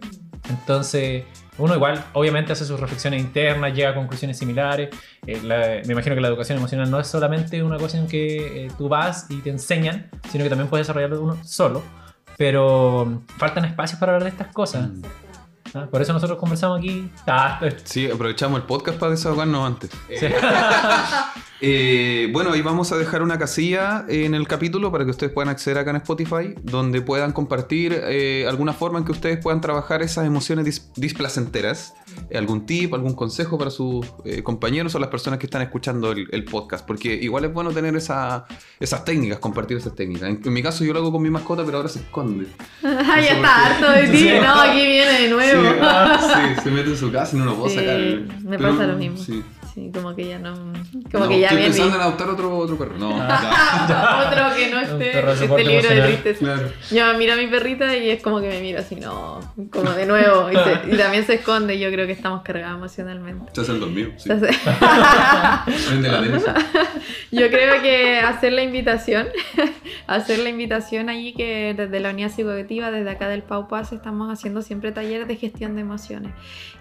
Entonces, 0.49 1.23
uno 1.57 1.75
igual, 1.75 2.03
obviamente, 2.13 2.53
hace 2.53 2.65
sus 2.65 2.79
reflexiones 2.79 3.21
internas, 3.21 3.73
llega 3.73 3.89
a 3.89 3.95
conclusiones 3.95 4.37
similares. 4.37 4.89
Eh, 5.25 5.81
me 5.85 5.93
imagino 5.93 6.15
que 6.15 6.21
la 6.21 6.27
educación 6.27 6.57
emocional 6.57 6.89
no 6.89 6.99
es 6.99 7.07
solamente 7.07 7.61
una 7.61 7.77
cosa 7.77 7.97
en 7.97 8.07
que 8.07 8.65
eh, 8.65 8.71
tú 8.77 8.89
vas 8.89 9.27
y 9.29 9.37
te 9.41 9.49
enseñan, 9.51 10.09
sino 10.31 10.43
que 10.43 10.49
también 10.49 10.69
puedes 10.69 10.87
desarrollarlo 10.87 11.21
uno 11.21 11.43
solo. 11.43 11.83
Pero 12.37 13.05
mm, 13.05 13.37
faltan 13.37 13.65
espacios 13.65 13.99
para 13.99 14.13
hablar 14.13 14.23
de 14.23 14.29
estas 14.29 14.53
cosas. 14.53 14.89
Mm. 14.89 15.01
¿Ah? 15.75 15.87
Por 15.89 16.01
eso 16.01 16.13
nosotros 16.13 16.37
conversamos 16.39 16.79
aquí. 16.79 17.09
Ah, 17.27 17.59
Sí, 17.83 18.09
aprovechamos 18.09 18.59
el 18.61 18.65
podcast 18.65 18.97
para 18.99 19.11
desahogarnos 19.11 19.65
antes. 19.67 19.89
sí. 20.19 20.25
Eh, 21.65 22.27
bueno, 22.33 22.51
ahí 22.51 22.61
vamos 22.61 22.91
a 22.91 22.97
dejar 22.97 23.21
una 23.21 23.39
casilla 23.39 24.03
en 24.09 24.33
el 24.35 24.49
capítulo 24.49 24.91
para 24.91 25.05
que 25.05 25.11
ustedes 25.11 25.31
puedan 25.31 25.47
acceder 25.47 25.77
acá 25.77 25.91
en 25.91 25.95
Spotify, 25.95 26.55
donde 26.61 26.99
puedan 27.01 27.31
compartir 27.31 27.97
eh, 28.03 28.45
alguna 28.49 28.73
forma 28.73 28.99
en 28.99 29.05
que 29.05 29.13
ustedes 29.13 29.37
puedan 29.41 29.61
trabajar 29.61 30.01
esas 30.01 30.25
emociones 30.27 30.65
dis- 30.65 30.91
displacenteras. 30.97 31.93
Eh, 32.29 32.37
algún 32.37 32.65
tip, 32.65 32.93
algún 32.93 33.13
consejo 33.15 33.57
para 33.57 33.71
sus 33.71 34.05
eh, 34.25 34.43
compañeros 34.43 34.93
o 34.95 34.99
las 34.99 35.09
personas 35.09 35.39
que 35.39 35.45
están 35.45 35.61
escuchando 35.61 36.11
el, 36.11 36.27
el 36.31 36.43
podcast, 36.43 36.85
porque 36.85 37.13
igual 37.13 37.45
es 37.45 37.53
bueno 37.53 37.71
tener 37.71 37.95
esa- 37.95 38.43
esas 38.81 39.05
técnicas, 39.05 39.39
compartir 39.39 39.77
esas 39.77 39.95
técnicas. 39.95 40.27
En, 40.29 40.41
en 40.43 40.51
mi 40.53 40.61
caso 40.61 40.83
yo 40.83 40.91
lo 40.91 40.99
hago 40.99 41.13
con 41.13 41.21
mi 41.21 41.29
mascota, 41.29 41.63
pero 41.63 41.77
ahora 41.77 41.87
se 41.87 41.99
esconde. 41.99 42.47
Ah, 42.83 43.19
ya 43.21 43.33
está 43.35 43.65
harto 43.67 43.91
de 43.91 44.07
ti, 44.09 44.29
no, 44.41 44.53
aquí 44.61 44.85
viene 44.85 45.21
de 45.21 45.29
nuevo. 45.29 45.61
Sí, 45.61 45.62
ah, 45.81 46.19
sí, 46.55 46.61
se 46.63 46.71
mete 46.71 46.89
en 46.89 46.97
su 46.97 47.11
casa 47.11 47.35
y 47.35 47.39
no 47.39 47.45
lo 47.45 47.55
puedo 47.55 47.69
Sí, 47.69 47.75
sacar. 47.75 47.99
me 48.43 48.59
pasa 48.59 48.87
lo 48.87 48.97
mismo. 48.97 49.17
Sí, 49.73 49.89
como 49.91 50.15
que 50.15 50.27
ya 50.27 50.37
no. 50.37 50.53
Como 51.11 51.23
No, 51.25 51.29
que 51.29 51.39
ya 51.39 51.47
estoy 51.47 51.57
viene. 51.57 51.73
pensando 51.73 51.95
en 51.95 52.01
adoptar 52.03 52.29
otro, 52.29 52.55
otro 52.57 52.77
perro. 52.77 52.95
No, 52.99 53.09
Ah. 53.19 53.85
ya. 53.89 54.27
Otro 54.29 54.55
que 54.55 54.69
no 54.69 54.79
esté, 54.79 55.21
de 55.21 55.31
esté 55.33 55.63
libre 55.63 55.95
de 55.95 56.01
tristeza. 56.03 56.39
Claro. 56.39 56.69
Yo 56.91 57.17
miro 57.17 57.33
a 57.33 57.35
mi 57.37 57.47
perrita 57.47 57.97
y 57.97 58.11
es 58.11 58.21
como 58.21 58.39
que 58.39 58.49
me 58.49 58.61
mira 58.61 58.81
así, 58.81 58.95
no, 58.97 59.39
como 59.71 59.89
de 59.91 60.05
nuevo. 60.05 60.51
Y, 60.51 60.55
se- 60.55 60.93
y 60.93 60.97
también 60.97 61.25
se 61.25 61.33
esconde. 61.35 61.79
Yo 61.79 61.89
creo 61.89 62.05
que 62.05 62.11
estamos 62.13 62.43
cargados 62.43 62.77
emocionalmente. 62.77 63.51
Se 63.55 63.61
hace 63.61 63.71
el 63.71 63.79
dormido. 63.79 64.11
Sí. 64.17 64.29
Yo 67.31 67.47
creo 67.49 67.81
que 67.81 68.19
hacer 68.19 68.53
la 68.53 68.63
invitación, 68.63 69.27
hacer 70.07 70.39
la 70.39 70.49
invitación 70.49 71.09
allí 71.09 71.33
que 71.33 71.73
desde 71.75 71.99
la 71.99 72.11
unidad 72.11 72.29
psicoactiva, 72.29 72.91
desde 72.91 73.09
acá 73.09 73.27
del 73.27 73.41
Pau 73.43 73.67
Paz, 73.67 73.91
estamos 73.91 74.31
haciendo 74.31 74.61
siempre 74.61 74.91
talleres 74.91 75.27
de 75.27 75.35
gestión 75.35 75.75
de 75.75 75.81
emociones. 75.81 76.31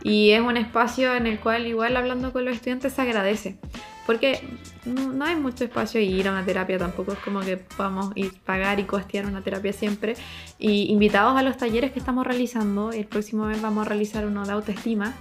Y 0.04 0.30
es 0.32 0.40
un 0.40 0.56
espacio 0.56 1.14
en 1.14 1.26
el 1.28 1.38
cual 1.38 1.66
igual 1.66 1.96
hablando 1.96 2.32
con 2.32 2.44
los 2.44 2.54
estudiantes 2.56 2.81
se 2.90 3.02
agradece. 3.02 3.58
Porque 4.06 4.40
no, 4.84 5.24
hay 5.24 5.36
mucho 5.36 5.64
espacio 5.64 6.00
y 6.00 6.06
ir 6.06 6.26
a 6.26 6.32
una 6.32 6.44
terapia 6.44 6.76
tampoco 6.76 7.12
es 7.12 7.18
como 7.20 7.40
que 7.40 7.56
podamos 7.56 8.10
ir 8.16 8.32
pagar 8.40 8.80
y 8.80 8.84
costear 8.84 9.26
una 9.26 9.42
terapia 9.42 9.72
siempre. 9.72 10.16
Y 10.58 10.90
invitados 10.90 11.38
a 11.38 11.42
los 11.42 11.56
talleres 11.56 11.92
que 11.92 12.00
estamos 12.00 12.26
realizando, 12.26 12.90
el 12.90 13.06
próximo 13.06 13.46
mes 13.46 13.62
vamos 13.62 13.86
a 13.86 13.88
realizar 13.88 14.26
uno 14.26 14.44
de 14.44 14.52
autoestima, 14.52 15.14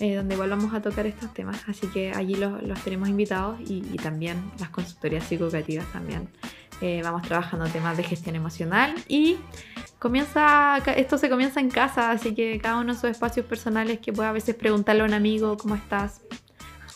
eh, 0.00 0.16
donde 0.16 0.34
igual 0.34 0.50
vamos 0.50 0.74
a 0.74 0.82
tocar 0.82 1.06
estos 1.06 1.32
temas. 1.32 1.62
Así 1.68 1.86
que 1.88 2.12
allí 2.12 2.34
los, 2.34 2.62
los 2.62 2.80
tenemos 2.80 3.08
invitados 3.08 3.60
y, 3.60 3.84
y 3.92 3.96
también 3.96 4.50
las 4.58 4.70
consultorías 4.70 5.24
psicoeducativas 5.24 5.86
también. 5.92 6.28
Eh, 6.80 7.00
vamos 7.02 7.22
trabajando 7.22 7.66
temas 7.66 7.96
de 7.96 8.02
gestión 8.02 8.34
emocional 8.34 8.94
y 9.06 9.36
comienza 9.98 10.78
esto 10.96 11.18
se 11.18 11.30
comienza 11.30 11.60
en 11.60 11.70
casa, 11.70 12.10
así 12.10 12.34
que 12.34 12.58
cada 12.60 12.78
uno 12.78 12.92
en 12.92 12.98
sus 12.98 13.10
espacios 13.10 13.46
personales 13.46 14.00
que 14.00 14.12
pueda 14.12 14.30
a 14.30 14.32
veces 14.32 14.54
preguntarle 14.54 15.02
a 15.02 15.06
un 15.06 15.14
amigo 15.14 15.56
cómo 15.56 15.76
estás. 15.76 16.20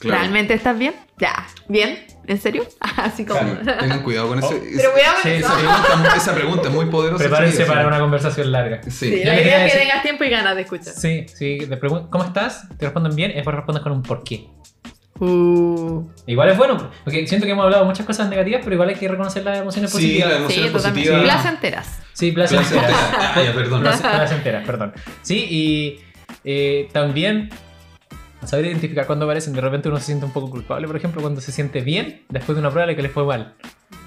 Claro. 0.00 0.20
¿Realmente 0.20 0.54
estás 0.54 0.78
bien? 0.78 0.94
Ya, 1.18 1.46
¿bien? 1.66 1.98
¿En 2.26 2.40
serio? 2.40 2.64
Así 2.96 3.24
como... 3.24 3.40
Claro, 3.40 3.78
Tengan 3.80 4.02
cuidado 4.02 4.28
con 4.28 4.38
ese, 4.38 4.46
Oh, 4.54 4.61
Pero 4.76 4.92
cuidado 4.92 5.14
con 5.14 5.22
Sí, 5.22 5.28
eso. 5.30 5.46
esa, 5.48 5.82
pregunta, 5.87 6.16
esa 6.16 6.34
pregunta 6.34 6.68
es 6.68 6.74
muy 6.74 6.87
poderosa. 6.87 7.24
Prepárense 7.24 7.62
sí, 7.64 7.68
para 7.68 7.80
sí. 7.82 7.87
una 7.88 7.98
conversación 7.98 8.52
larga. 8.52 8.80
Sí. 8.84 8.90
Sí, 8.90 9.11
Yo 9.11 9.16
la 9.16 9.22
idea 9.22 9.34
quería 9.37 9.66
es 9.66 9.72
que 9.72 9.78
decir- 9.78 9.88
tengas 9.88 10.02
tiempo 10.02 10.24
y 10.24 10.30
ganas 10.30 10.54
de 10.54 10.62
escuchar. 10.62 10.92
Sí, 10.94 11.26
sí, 11.34 11.58
te 11.68 11.78
¿cómo 11.80 12.24
estás? 12.24 12.68
Te 12.78 12.84
responden 12.87 13.16
bien, 13.16 13.30
y 13.32 13.34
después 13.34 13.56
respondes 13.56 13.82
con 13.82 13.92
un 13.92 14.02
por 14.02 14.22
qué. 14.22 14.46
Uh, 15.20 16.04
Igual 16.26 16.50
es 16.50 16.56
bueno, 16.56 16.90
porque 17.02 17.26
siento 17.26 17.44
que 17.44 17.50
hemos 17.52 17.64
hablado 17.64 17.84
muchas 17.84 18.06
cosas 18.06 18.28
negativas, 18.28 18.61
pero 18.62 18.74
igual 18.74 18.90
hay 18.90 18.94
que 18.94 19.08
reconocer 19.08 19.42
las 19.44 19.58
emociones 19.58 19.90
Sí, 19.90 19.96
positivas. 19.96 20.28
la 20.30 20.37
sí, 20.37 20.42
emoción 20.42 20.72
totalmente. 20.72 21.11
positiva. 21.11 21.22
Placenteras. 21.34 21.98
Sí, 22.12 22.32
placenteras. 22.32 22.72
Placentera. 22.92 23.32
Ah, 23.34 23.42
ya, 23.42 23.52
perdón. 23.52 23.82
Plac- 23.82 24.00
placenteras, 24.16 24.64
perdón. 24.64 24.92
Sí, 25.22 25.46
y 25.50 26.00
eh, 26.44 26.88
también 26.92 27.50
saber 28.46 28.66
identificar 28.66 29.07
cuando 29.07 29.24
aparecen. 29.24 29.53
De 29.53 29.61
repente 29.61 29.88
uno 29.88 29.98
se 29.98 30.05
siente 30.07 30.24
un 30.27 30.33
poco 30.33 30.51
culpable, 30.51 30.87
por 30.87 30.96
ejemplo, 30.96 31.20
cuando 31.20 31.40
se 31.40 31.53
siente 31.53 31.81
bien 31.81 32.22
después 32.29 32.57
de 32.57 32.61
una 32.61 32.70
prueba 32.70 32.87
la 32.87 32.96
que 32.96 33.03
le 33.03 33.09
fue 33.09 33.24
mal. 33.24 33.55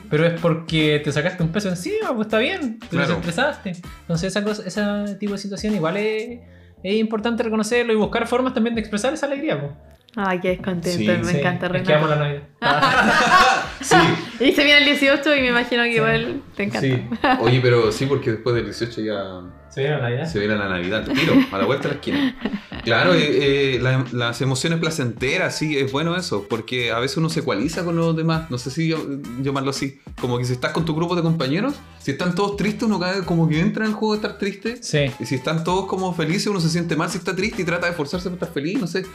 Pero 0.09 0.25
es 0.25 0.39
porque 0.41 0.99
te 1.03 1.11
sacaste 1.11 1.41
un 1.41 1.49
peso 1.53 1.69
encima, 1.69 2.13
pues 2.13 2.27
está 2.27 2.37
bien, 2.39 2.79
te 2.79 2.87
Claro. 2.87 3.07
desestresaste. 3.07 3.73
Entonces, 4.01 4.27
esa 4.35 4.43
cosa, 4.43 4.63
ese 4.65 5.15
tipo 5.15 5.31
de 5.33 5.37
situación 5.37 5.73
igual 5.73 5.95
es, 5.97 6.39
es 6.83 6.95
importante 6.95 7.43
reconocerlo 7.43 7.93
y 7.93 7.95
buscar 7.95 8.27
formas 8.27 8.53
también 8.53 8.75
de 8.75 8.81
expresar 8.81 9.13
esa 9.13 9.25
alegría. 9.27 9.59
pues. 9.59 9.71
Ay, 10.17 10.41
qué 10.41 10.49
descontento, 10.49 10.89
Sí, 10.89 11.07
me 11.07 11.23
Sí, 11.23 11.37
encanta 11.37 11.67
es 11.67 11.83
que 11.83 11.93
amo 11.93 12.07
la 12.07 12.15
Renato. 12.15 12.45
Navidad. 12.59 13.63
Sí, 13.81 13.95
Y 14.45 14.51
se 14.51 14.63
viene 14.65 14.79
el 14.79 14.85
18 14.85 15.35
y 15.37 15.41
me 15.41 15.47
imagino 15.47 15.83
que 15.83 15.95
igual 15.95 16.41
te 16.57 16.63
encanta. 16.63 16.81
sí. 16.81 17.01
Oye, 17.39 17.59
pero 17.61 17.91
sí, 17.93 18.05
porque 18.05 18.31
después 18.31 18.53
del 18.55 18.65
18 18.65 19.01
ya 19.01 19.41
¿Se 19.73 19.81
viene 19.81 19.95
la 19.97 20.01
Navidad? 20.03 20.25
se 20.31 20.39
viene 20.39 20.55
la 20.57 20.67
Navidad, 20.69 21.05
tiro, 21.05 21.33
a 21.51 21.57
la 21.57 21.65
vuelta 21.65 21.83
de 21.87 21.89
la 21.89 21.95
esquina. 21.95 22.35
Claro, 22.83 23.13
eh, 23.13 23.75
eh, 23.75 23.79
la- 23.81 24.05
las 24.11 24.41
emociones 24.41 24.79
placenteras, 24.79 25.57
sí, 25.57 25.77
es 25.77 25.91
bueno 25.91 26.15
eso, 26.15 26.45
porque 26.49 26.91
a 26.91 26.99
veces 26.99 27.17
uno 27.17 27.29
se 27.29 27.39
ecualiza 27.41 27.83
con 27.85 27.95
los 27.95 28.15
demás, 28.15 28.49
no 28.51 28.57
sé 28.57 28.69
si 28.71 28.87
yo- 28.89 29.05
llamarlo 29.41 29.69
así, 29.69 29.99
como 30.19 30.37
que 30.37 30.45
si 30.45 30.53
estás 30.53 30.71
con 30.73 30.83
tu 30.83 30.93
grupo 30.95 31.15
de 31.15 31.21
compañeros, 31.21 31.73
si 31.99 32.11
están 32.11 32.35
todos 32.35 32.57
tristes, 32.57 32.83
uno 32.83 32.99
cae 32.99 33.21
como 33.23 33.47
que 33.47 33.59
entra 33.59 33.85
en 33.85 33.91
el 33.91 33.95
juego 33.95 34.13
de 34.15 34.17
estar 34.21 34.37
triste, 34.37 34.77
Sí. 34.81 35.11
y 35.19 35.25
si 35.25 35.35
están 35.35 35.63
todos 35.63 35.85
como 35.85 36.13
felices, 36.13 36.47
uno 36.47 36.59
se 36.59 36.69
siente 36.69 36.95
mal 36.95 37.09
si 37.09 37.17
está 37.19 37.35
triste 37.35 37.61
y 37.61 37.65
trata 37.65 37.85
de 37.85 37.91
esforzarse 37.91 38.29
por 38.29 38.37
estar 38.39 38.51
feliz, 38.53 38.79
no 38.79 38.87
sé. 38.87 39.05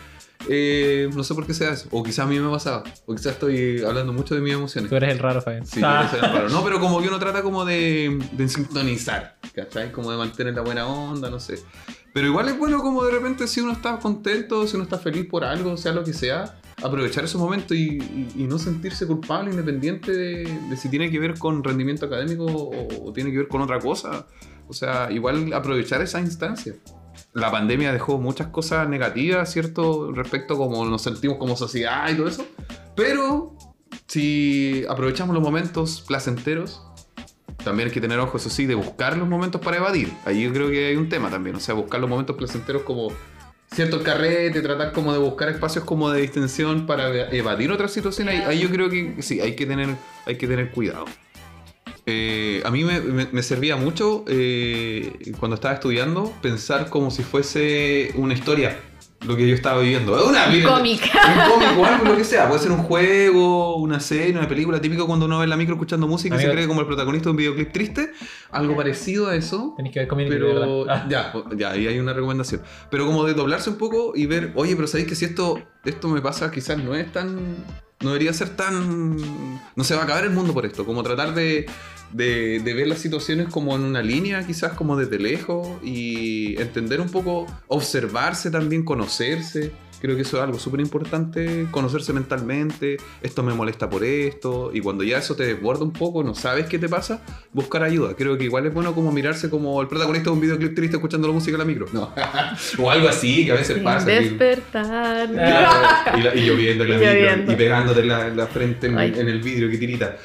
Eh, 0.49 1.09
no 1.15 1.25
sé 1.25 1.35
por 1.35 1.47
qué 1.47 1.55
sea 1.55 1.71
eso. 1.71 1.89
O 1.91 2.03
quizás 2.03 2.21
a 2.27 2.29
mí 2.29 2.39
me 2.39 2.49
pasaba. 2.51 2.85
O 3.07 3.15
quizás 3.15 3.33
estoy 3.33 3.83
hablando 3.83 4.13
mucho 4.13 4.35
de 4.35 4.43
mis 4.43 4.53
emociones. 4.53 4.91
Tú 4.91 4.95
eres 4.97 5.11
el 5.13 5.19
raro, 5.19 5.41
Fabián. 5.41 5.67
Sí, 5.67 5.81
Ah. 5.83 6.03
yo 6.13 6.17
será 6.19 6.29
raro. 6.33 6.49
No, 6.51 6.63
pero 6.63 6.79
como 6.79 7.01
que 7.01 7.09
uno 7.09 7.19
trata 7.19 7.43
como 7.43 7.65
de, 7.65 8.19
de 8.33 8.49
sintonizar, 8.49 9.36
¿cachai? 9.57 9.91
Como 9.91 10.13
de 10.13 10.19
mantener 10.19 10.55
la 10.55 10.61
buena 10.63 10.87
onda, 10.87 11.29
no 11.31 11.41
sé. 11.41 11.59
Pero 12.13 12.29
igual 12.29 12.49
es 12.49 12.57
bueno 12.59 12.79
como 12.81 13.05
de 13.05 13.11
repente 13.13 13.47
si 13.49 13.61
uno 13.61 13.73
está 13.73 13.99
contento, 13.99 14.67
si 14.69 14.77
uno 14.77 14.85
está 14.85 14.99
feliz 14.99 15.27
por 15.29 15.43
algo, 15.45 15.77
sea 15.77 15.93
lo 15.93 16.05
que 16.05 16.13
sea, 16.13 16.61
aprovechar 16.83 17.25
esos 17.25 17.41
momentos 17.41 17.77
y, 17.77 17.99
y- 17.99 18.29
y 18.37 18.45
no 18.45 18.59
sentirse 18.59 19.07
culpable 19.07 19.51
independiente 19.51 20.13
de, 20.13 20.45
de 20.69 20.77
si 20.77 20.89
tiene 20.89 21.11
que 21.11 21.19
ver 21.19 21.39
con 21.39 21.65
rendimiento 21.65 22.07
académico 22.07 22.45
o, 22.45 23.09
o 23.09 23.13
tiene 23.13 23.31
que 23.33 23.39
ver 23.39 23.49
con 23.49 23.61
otra 23.63 23.79
cosa. 23.81 24.27
O 24.69 24.73
sea, 24.73 25.11
igual 25.11 25.53
aprovechar 25.53 26.01
esa 26.03 26.21
instancia. 26.21 26.75
La 27.33 27.51
pandemia 27.51 27.93
dejó 27.93 28.19
muchas 28.19 28.49
cosas 28.49 28.89
negativas, 28.89 29.53
¿cierto? 29.53 30.11
Respecto 30.13 30.55
a 30.55 30.57
cómo 30.57 30.85
nos 30.87 31.03
sentimos 31.03 31.37
como 31.39 31.55
sociedad 31.57 32.09
y 32.11 32.15
todo 32.15 32.29
eso. 32.29 32.47
Pero 32.95 33.57
si 34.07 34.85
aprovechamos 34.89 35.35
los 35.35 35.43
momentos 35.45 36.03
placenteros, 36.07 36.83
también 37.67 37.89
hay 37.89 37.93
que 37.93 38.01
tener 38.01 38.19
ojo, 38.19 38.39
eso 38.39 38.49
sí, 38.49 38.65
de 38.65 38.75
buscar 38.75 39.19
los 39.19 39.29
momentos 39.29 39.61
para 39.61 39.77
evadir. 39.77 40.11
Ahí 40.25 40.43
yo 40.45 40.53
creo 40.53 40.71
que 40.71 40.87
hay 40.87 40.97
un 40.97 41.09
tema 41.11 41.29
también, 41.29 41.57
o 41.57 41.61
sea, 41.61 41.75
buscar 41.75 42.01
los 42.01 42.09
momentos 42.09 42.35
placenteros 42.37 42.83
como 42.83 43.13
cierto 43.71 44.03
carrete, 44.03 44.63
tratar 44.63 44.93
como 44.93 45.13
de 45.13 45.19
buscar 45.19 45.49
espacios 45.51 45.85
como 45.85 46.11
de 46.11 46.23
distensión 46.23 46.87
para 46.87 47.09
eva- 47.09 47.29
evadir 47.33 47.71
otras 47.73 47.93
situaciones. 47.93 48.35
Ahí, 48.37 48.43
ahí 48.47 48.59
yo 48.61 48.71
creo 48.71 48.89
que 48.89 49.17
sí, 49.21 49.41
hay 49.41 49.55
que 49.57 49.67
tener, 49.67 49.89
hay 50.25 50.37
que 50.37 50.47
tener 50.47 50.71
cuidado. 50.71 51.05
Eh, 52.07 52.63
a 52.65 52.71
mí 52.71 52.85
me 52.85 53.43
servía 53.43 53.75
mucho 53.75 54.25
eh, 54.29 55.13
cuando 55.41 55.57
estaba 55.57 55.75
estudiando 55.75 56.33
pensar 56.41 56.89
como 56.89 57.11
si 57.11 57.25
fuese 57.25 58.13
una 58.15 58.33
historia. 58.33 58.79
Lo 59.25 59.37
que 59.37 59.49
yo 59.49 59.55
estaba 59.55 59.81
viviendo. 59.81 60.17
Es 60.19 60.25
una 60.25 60.47
Un 60.47 60.63
cómic. 60.63 61.03
Un 61.03 61.51
cómic 61.51 61.79
o 61.79 61.85
algo, 61.85 62.05
lo 62.05 62.17
que 62.17 62.25
sea. 62.25 62.49
Puede 62.49 62.61
ser 62.61 62.73
un 62.73 62.83
juego, 62.83 63.77
una 63.77 64.01
serie, 64.01 64.37
una 64.37 64.49
película. 64.49 64.81
Típico 64.81 65.07
cuando 65.07 65.27
uno 65.27 65.39
ve 65.39 65.45
en 65.45 65.51
la 65.51 65.57
micro 65.57 65.75
escuchando 65.75 66.07
música 66.07 66.37
y 66.37 66.41
se 66.41 66.51
cree 66.51 66.67
como 66.67 66.81
el 66.81 66.87
protagonista 66.87 67.27
de 67.27 67.31
un 67.31 67.37
videoclip 67.37 67.73
triste. 67.73 68.13
Algo 68.51 68.77
parecido 68.77 69.29
a 69.29 69.35
eso. 69.35 69.75
Tenéis 69.77 69.95
que 69.95 70.01
ver 70.01 70.09
Community, 70.09 70.37
Pero. 70.37 70.91
Ah. 70.91 71.07
ya, 71.09 71.33
ya, 71.57 71.71
ahí 71.71 71.87
hay 71.87 71.99
una 71.99 72.13
recomendación. 72.13 72.63
Pero 72.91 73.07
como 73.07 73.25
de 73.25 73.35
doblarse 73.35 73.71
un 73.71 73.77
poco 73.77 74.13
y 74.15 74.27
ver, 74.27 74.53
oye, 74.55 74.77
pero 74.77 74.87
sabéis 74.87 75.09
que 75.09 75.15
si 75.15 75.25
esto, 75.25 75.61
esto 75.85 76.09
me 76.09 76.21
pasa, 76.21 76.51
quizás 76.51 76.79
no 76.79 76.95
es 76.95 77.11
tan. 77.13 77.65
No 78.01 78.11
debería 78.11 78.33
ser 78.33 78.51
tan. 78.51 79.17
No 79.75 79.85
se 79.85 79.95
va 79.95 80.03
a 80.03 80.05
acabar 80.05 80.25
el 80.25 80.31
mundo 80.31 80.53
por 80.53 80.67
esto. 80.67 80.85
Como 80.85 81.03
tratar 81.03 81.35
de, 81.35 81.67
de, 82.17 82.61
de 82.61 82.75
ver 82.75 82.87
las 82.87 82.99
situaciones 82.99 83.49
como 83.49 83.75
en 83.77 83.83
una 83.83 84.03
línea, 84.03 84.47
quizás 84.47 84.73
como 84.73 84.97
desde 84.97 85.19
lejos 85.19 85.69
y 85.85 86.61
entender 86.61 87.01
un 87.01 87.09
poco, 87.11 87.47
observarse 87.69 88.51
también, 88.51 88.85
conocerse. 88.85 89.73
Creo 89.99 90.15
que 90.15 90.23
eso 90.23 90.37
es 90.37 90.43
algo 90.43 90.59
súper 90.59 90.81
importante, 90.81 91.67
conocerse 91.71 92.13
mentalmente, 92.13 92.99
esto 93.23 93.43
me 93.43 93.55
molesta 93.55 93.89
por 93.89 94.05
esto, 94.05 94.71
y 94.75 94.81
cuando 94.81 95.03
ya 95.05 95.17
eso 95.17 95.35
te 95.35 95.45
desborda 95.47 95.85
un 95.85 95.93
poco, 95.93 96.23
no 96.23 96.35
sabes 96.35 96.67
qué 96.67 96.79
te 96.79 96.87
pasa, 96.87 97.23
buscar 97.55 97.83
ayuda. 97.83 98.15
Creo 98.15 98.37
que 98.37 98.45
igual 98.45 98.67
es 98.67 98.75
bueno 98.75 98.95
como 98.95 99.11
mirarse 99.11 99.49
como 99.49 99.81
el 99.81 99.89
protagonista 99.89 100.29
de 100.29 100.35
un 100.35 100.41
videoclip 100.43 100.75
triste 100.75 100.97
escuchando 100.97 101.27
la 101.29 101.33
música 101.33 101.53
en 101.55 101.59
la 101.61 101.65
micro. 101.65 101.87
No. 101.95 102.13
o 102.79 102.91
algo 102.91 103.09
así, 103.09 103.47
que 103.47 103.53
a 103.53 103.55
veces 103.55 103.77
Sin 103.77 103.85
pasa. 103.85 104.07
despertar. 104.07 105.31
Y, 105.31 106.23
la- 106.23 106.35
y 106.35 106.41
lloviendo 106.47 106.85
en 106.85 106.91
la 106.91 106.97
Y 106.97 106.99
micro, 106.99 107.15
lloviendo. 107.15 107.53
y 107.53 107.57
pegándote 107.57 108.01
en 108.01 108.09
la, 108.09 108.27
en 108.29 108.37
la 108.37 108.47
frente 108.47 108.87
en 108.89 108.99
el 109.29 109.41
vidrio 109.41 109.71
que 109.71 109.79
tirita. 109.79 110.19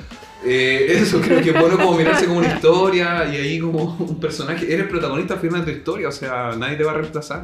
Eh, 0.43 0.87
eso 1.01 1.21
creo 1.21 1.41
que 1.41 1.51
es 1.51 1.59
bueno 1.59 1.77
como 1.77 1.93
mirarse 1.97 2.25
como 2.25 2.39
una 2.39 2.53
historia 2.55 3.25
y 3.31 3.35
ahí 3.37 3.59
como 3.59 3.95
un 3.99 4.19
personaje. 4.19 4.71
Eres 4.73 4.87
protagonista 4.87 5.35
al 5.35 5.39
final 5.39 5.63
de 5.65 5.71
tu 5.73 5.77
historia, 5.77 6.07
o 6.09 6.11
sea, 6.11 6.51
nadie 6.57 6.75
te 6.77 6.83
va 6.83 6.91
a 6.91 6.95
reemplazar. 6.95 7.43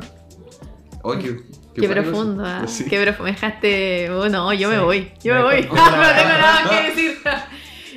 Ay, 1.03 1.37
qué, 1.75 1.87
profundo. 1.87 2.43
¿ah? 2.45 2.65
Sí. 2.67 2.85
Qué 2.89 2.99
profundo. 3.01 3.25
Me 3.25 3.31
dejaste. 3.31 4.09
Bueno, 4.15 4.51
yo 4.53 4.69
me 4.69 4.79
voy. 4.79 5.11
Yo 5.23 5.33
me 5.35 5.39
Me 5.39 5.45
voy. 5.45 5.61
no 5.61 5.67
tengo 5.69 5.77
nada 5.77 6.69
que 6.69 6.87
decir. 6.89 7.17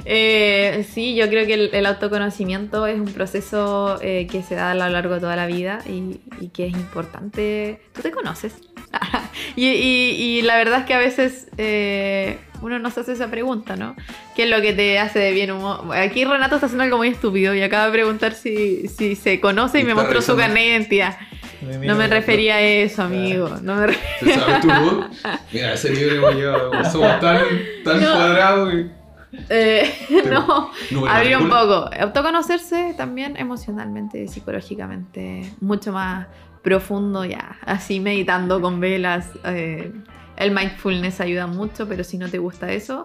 Eh, 0.07 0.87
sí, 0.91 1.15
yo 1.15 1.29
creo 1.29 1.47
que 1.47 1.53
el, 1.53 1.71
el 1.75 1.85
autoconocimiento 1.85 2.87
es 2.87 2.99
un 2.99 3.13
proceso 3.13 3.99
eh, 4.01 4.27
que 4.31 4.43
se 4.43 4.55
da 4.55 4.71
a 4.71 4.75
lo 4.75 4.89
largo 4.89 5.13
de 5.15 5.21
toda 5.21 5.37
la 5.37 5.47
vida 5.47 5.81
y, 5.87 6.23
y 6.41 6.49
que 6.49 6.67
es 6.69 6.73
importante. 6.73 7.83
Tú 7.93 8.01
te 8.01 8.11
conoces. 8.11 8.55
y, 9.57 9.67
y- 9.67 10.39
y 10.39 10.43
la 10.43 10.57
verdad 10.57 10.81
es 10.81 10.87
que 10.87 10.95
a 10.95 10.99
veces 10.99 11.49
eh, 11.59 12.39
uno 12.62 12.79
no 12.79 12.90
se 12.90 13.01
hace 13.01 13.12
esa 13.12 13.29
pregunta, 13.31 13.77
¿no? 13.77 13.94
¿Qué 14.37 14.44
es 14.44 14.51
lo 14.51 14.61
que 14.61 14.73
te 14.73 14.99
hace 14.99 15.18
de 15.18 15.33
bien 15.33 15.51
humor? 15.51 15.94
Aquí 15.96 16.25
Renato 16.25 16.55
está 16.57 16.66
haciendo 16.66 16.85
algo 16.85 16.96
muy 16.99 17.09
estúpido 17.09 17.55
y 17.55 17.62
acaba 17.62 17.87
de 17.87 17.92
preguntar 17.92 18.33
si, 18.35 18.88
si 18.88 19.16
se 19.16 19.40
conoce 19.40 19.79
y, 19.79 19.83
Y 19.83 19.85
me 19.85 19.94
mostró 19.94 20.20
su 20.23 20.37
carnet 20.37 20.62
de 20.64 20.68
identidad. 20.70 21.16
No 21.83 21.94
me 21.94 22.07
refería 22.09 22.55
a 22.57 22.61
eso, 22.62 23.03
amigo. 23.03 23.51
No 23.62 23.75
me 23.77 23.88
re- 23.88 23.99
¿Te 24.20 24.33
sabes 24.35 24.61
tú? 24.62 25.05
Mira, 25.53 25.75
ese 25.75 25.90
libro 25.92 26.31
llevado. 26.33 26.85
Somos 26.90 27.20
tan, 27.20 27.42
tan 27.85 28.01
No. 28.03 28.12
cuadrados 28.14 28.70
que. 28.70 29.01
Eh, 29.49 29.92
no, 30.29 30.70
no, 30.90 31.07
abrir 31.07 31.37
un 31.37 31.49
poco. 31.49 31.88
Autoconocerse 32.01 32.94
también 32.96 33.37
emocionalmente, 33.37 34.27
psicológicamente, 34.27 35.53
mucho 35.61 35.92
más 35.92 36.27
profundo 36.62 37.25
ya. 37.25 37.59
Así 37.64 38.01
meditando 38.01 38.61
con 38.61 38.81
velas. 38.81 39.29
eh, 39.44 39.92
el 40.40 40.53
mindfulness 40.53 41.20
ayuda 41.20 41.46
mucho, 41.46 41.87
pero 41.87 42.03
si 42.03 42.16
no 42.18 42.29
te 42.29 42.38
gusta 42.38 42.72
eso, 42.72 43.05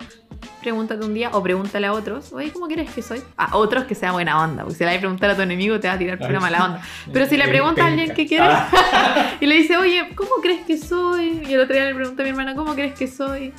pregúntate 0.61 1.05
un 1.05 1.13
día 1.13 1.29
o 1.33 1.43
pregúntale 1.43 1.85
a 1.87 1.93
otros, 1.93 2.31
oye, 2.31 2.51
¿cómo 2.51 2.67
crees 2.67 2.89
que 2.91 3.01
soy? 3.01 3.21
A 3.35 3.57
otros 3.57 3.83
que 3.83 3.93
sea 3.93 4.13
buena 4.13 4.41
onda, 4.41 4.63
porque 4.63 4.77
si 4.77 4.83
le 4.83 4.91
vas 4.91 4.95
a 4.95 4.99
preguntar 4.99 5.29
a 5.31 5.35
tu 5.35 5.41
enemigo 5.41 5.79
te 5.79 5.87
va 5.87 5.95
a 5.95 5.97
tirar 5.97 6.17
pura 6.17 6.35
Ay. 6.35 6.39
mala 6.39 6.65
onda. 6.65 6.81
Pero 7.11 7.27
si 7.27 7.35
le 7.35 7.47
preguntas 7.47 7.83
a 7.83 7.87
alguien 7.89 8.13
que 8.13 8.25
quieres 8.25 8.57
y 9.41 9.45
le 9.45 9.55
dice, 9.55 9.77
oye, 9.77 10.09
¿cómo 10.15 10.35
crees 10.41 10.65
que 10.65 10.77
soy? 10.77 11.43
Y 11.47 11.53
el 11.53 11.59
otro 11.59 11.75
día 11.75 11.85
le 11.85 11.93
pregunté 11.93 12.21
a 12.21 12.25
mi 12.25 12.29
hermana, 12.29 12.55
¿cómo 12.55 12.73
crees 12.73 12.93
que 12.93 13.07
soy? 13.07 13.53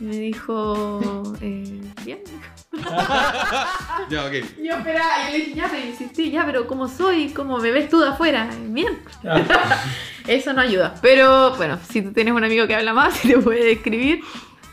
Y 0.00 0.04
me 0.04 0.16
dijo, 0.16 1.22
eh, 1.40 1.80
bien. 2.04 2.18
Ya, 4.10 4.24
ok. 4.24 4.32
Y 4.58 4.68
yo 4.68 4.74
esperaba, 4.76 5.28
y 5.28 5.32
le 5.32 5.38
dije, 5.38 5.54
ya, 5.54 5.68
pero 5.70 5.86
insistí, 5.86 6.30
ya, 6.30 6.46
pero 6.46 6.66
¿cómo 6.66 6.88
soy? 6.88 7.28
¿Cómo 7.30 7.58
me 7.58 7.70
ves 7.70 7.88
tú 7.88 8.00
de 8.00 8.08
afuera? 8.08 8.48
Bien. 8.68 9.00
Eso 10.26 10.52
no 10.52 10.60
ayuda. 10.60 10.94
Pero 11.02 11.54
bueno, 11.56 11.78
si 11.88 12.02
tú 12.02 12.12
tienes 12.12 12.32
un 12.32 12.44
amigo 12.44 12.66
que 12.66 12.74
habla 12.74 12.92
más 12.92 13.24
y 13.24 13.28
te 13.32 13.38
puede 13.38 13.72
escribir, 13.72 14.20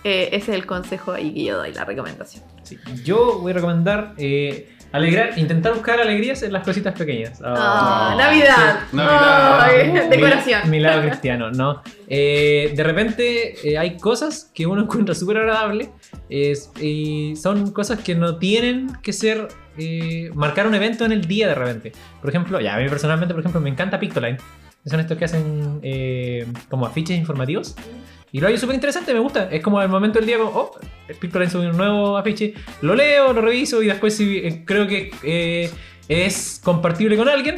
eh, 0.04 0.30
ese 0.32 0.52
es 0.52 0.58
el 0.58 0.66
consejo 0.66 1.14
ahí 1.14 1.34
que 1.34 1.44
yo 1.46 1.58
doy, 1.58 1.74
la 1.74 1.84
recomendación. 1.84 2.44
Sí. 2.64 2.78
Yo 3.04 3.40
voy 3.40 3.52
a 3.52 3.56
recomendar 3.56 4.14
eh, 4.18 4.75
alegrar, 4.96 5.38
intentar 5.38 5.74
buscar 5.74 6.00
alegrías 6.00 6.42
en 6.44 6.54
las 6.54 6.64
cositas 6.64 6.94
pequeñas. 6.94 7.42
Ah, 7.44 8.12
Oh, 8.14 8.18
Navidad. 8.18 8.80
sí, 8.92 8.96
Navidad. 8.98 9.94
Mi- 9.94 10.10
decoración. 10.16 10.70
Mi, 10.70 10.80
lado 10.80 11.02
cristiano, 11.02 11.52
¿no? 11.52 11.82
Eh, 12.08 12.74
de 12.76 12.84
repente 12.84 13.56
eh, 13.70 13.78
hay 13.78 13.98
cosas 13.98 14.52
que 14.54 14.66
uno 14.66 14.82
encuentra 14.84 15.16
súper 15.16 15.38
agradable 15.38 15.90
es- 16.30 16.72
y 16.82 17.36
son 17.36 17.72
cosas 17.72 18.00
que 18.00 18.16
no 18.16 18.38
tienen 18.38 18.88
que 19.02 19.14
ser 19.14 19.48
eh, 19.78 20.30
marcar 20.34 20.68
un 20.68 20.76
evento 20.76 21.04
en 21.06 21.12
el 21.12 21.22
día 21.26 21.48
de 21.48 21.56
repente. 21.56 21.92
Por 22.22 22.30
ejemplo, 22.30 22.60
ya 22.62 22.76
a 22.76 22.80
mí 22.80 22.88
personalmente, 22.90 23.34
por 23.34 23.42
ejemplo, 23.42 23.60
me 23.62 23.70
encanta 23.70 24.00
Pictoline. 24.00 24.38
Son 24.86 25.00
estos 25.00 25.18
que 25.18 25.26
hacen 25.26 25.80
eh, 25.82 26.46
como 26.70 26.86
afiches 26.86 27.18
informativos. 27.18 27.76
Y 28.36 28.42
lo 28.42 28.50
hay 28.50 28.58
súper 28.58 28.76
interesante, 28.76 29.14
me 29.14 29.22
gusta. 29.22 29.48
Es 29.50 29.64
como 29.64 29.82
el 29.82 29.88
momento 29.88 30.20
del 30.20 30.28
día, 30.28 30.38
como, 30.38 30.50
oh, 30.50 30.72
Pictoline 31.22 31.50
subió 31.50 31.70
un 31.70 31.78
nuevo 31.78 32.18
afiche. 32.18 32.54
Lo 32.82 32.94
leo, 32.94 33.32
lo 33.32 33.40
reviso 33.42 33.82
y 33.82 33.88
después 33.88 34.18
si 34.18 34.40
eh, 34.40 34.64
creo 34.66 34.86
que 34.88 35.10
eh, 35.24 35.72
es 36.10 36.60
compartible 36.62 37.16
con 37.16 37.30
alguien, 37.30 37.56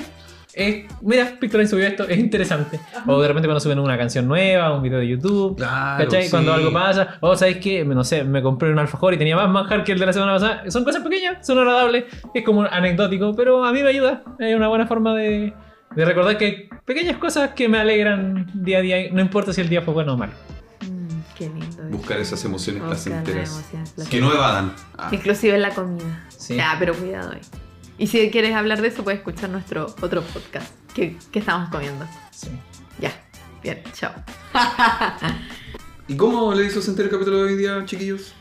eh, 0.54 0.88
mira, 1.02 1.34
Pictoline 1.40 1.68
subió 1.68 1.88
esto, 1.88 2.08
es 2.08 2.20
interesante. 2.20 2.80
O 3.08 3.20
de 3.20 3.28
repente 3.28 3.48
cuando 3.48 3.60
suben 3.60 3.80
una 3.80 3.98
canción 3.98 4.28
nueva, 4.28 4.72
un 4.72 4.84
video 4.84 5.00
de 5.00 5.08
YouTube. 5.08 5.58
Claro. 5.58 6.04
¿Cachai? 6.04 6.26
sí. 6.26 6.30
Cuando 6.30 6.54
algo 6.54 6.72
pasa, 6.72 7.18
o 7.22 7.36
sabéis 7.36 7.58
que, 7.58 7.84
no 7.84 8.04
sé, 8.04 8.24
me 8.24 8.44
compré 8.44 8.72
un 8.72 8.78
alfajor 8.78 9.16
y 9.16 9.18
tenía 9.18 9.36
más 9.36 9.50
manjar 9.50 9.84
que 9.84 9.94
el 9.94 10.00
de 10.00 10.06
la 10.06 10.14
semana 10.14 10.34
pasada. 10.34 10.70
Son 10.70 10.84
cosas 10.84 11.02
pequeñas, 11.02 11.44
son 11.44 11.58
agradables, 11.58 12.06
es 12.36 12.44
como 12.44 12.62
anecdótico, 12.62 13.36
pero 13.36 13.66
a 13.66 13.74
mí 13.74 13.82
me 13.82 13.90
ayuda. 13.90 14.22
Es 14.38 14.56
una 14.56 14.68
buena 14.68 14.86
forma 14.86 15.16
de, 15.16 15.56
de 15.96 16.06
recordar 16.06 16.38
que 16.38 16.46
hay 16.46 16.70
pequeñas 16.86 17.18
cosas 17.18 17.54
que 17.56 17.68
me 17.68 17.80
alegran 17.80 18.52
día 18.54 18.78
a 18.78 18.82
día, 18.82 18.98
no 19.12 19.22
importa 19.22 19.54
si 19.54 19.62
el 19.62 19.70
día 19.70 19.82
fue 19.82 19.96
bueno 19.96 20.14
o 20.14 20.18
malo. 20.18 20.34
Qué 21.38 21.50
lindo. 21.50 21.84
Buscar 21.90 22.20
esas 22.20 22.44
emociones 22.46 22.82
Buscar 22.82 22.98
las 22.98 23.04
placenteras. 23.22 23.52
emociones 23.52 24.10
Que 24.10 24.20
no 24.22 24.34
evadan. 24.34 24.74
Ah. 24.98 25.10
Inclusive 25.12 25.56
en 25.56 25.62
la 25.62 25.74
comida. 25.74 26.26
Sí. 26.30 26.56
Ya, 26.56 26.76
pero 26.80 26.96
cuidado 26.96 27.32
ahí. 27.34 27.42
Y 28.00 28.08
si 28.08 28.30
quieres 28.32 28.56
hablar 28.56 28.82
de 28.82 28.88
eso, 28.88 29.04
puedes 29.04 29.20
escuchar 29.20 29.50
nuestro 29.50 29.86
otro 30.02 30.22
podcast 30.22 30.72
que, 30.94 31.16
que 31.32 31.40
estamos 31.40 31.70
comiendo. 31.70 32.06
Sí. 32.32 32.50
Ya. 33.00 33.12
Bien, 33.64 33.82
chao. 33.94 34.14
¿Y 36.08 36.16
cómo 36.16 36.54
le 36.54 36.66
hizo 36.66 36.82
sentir 36.82 37.06
el 37.06 37.12
capítulo 37.12 37.38
de 37.38 37.44
hoy 37.52 37.56
día, 37.58 37.84
chiquillos? 37.86 38.34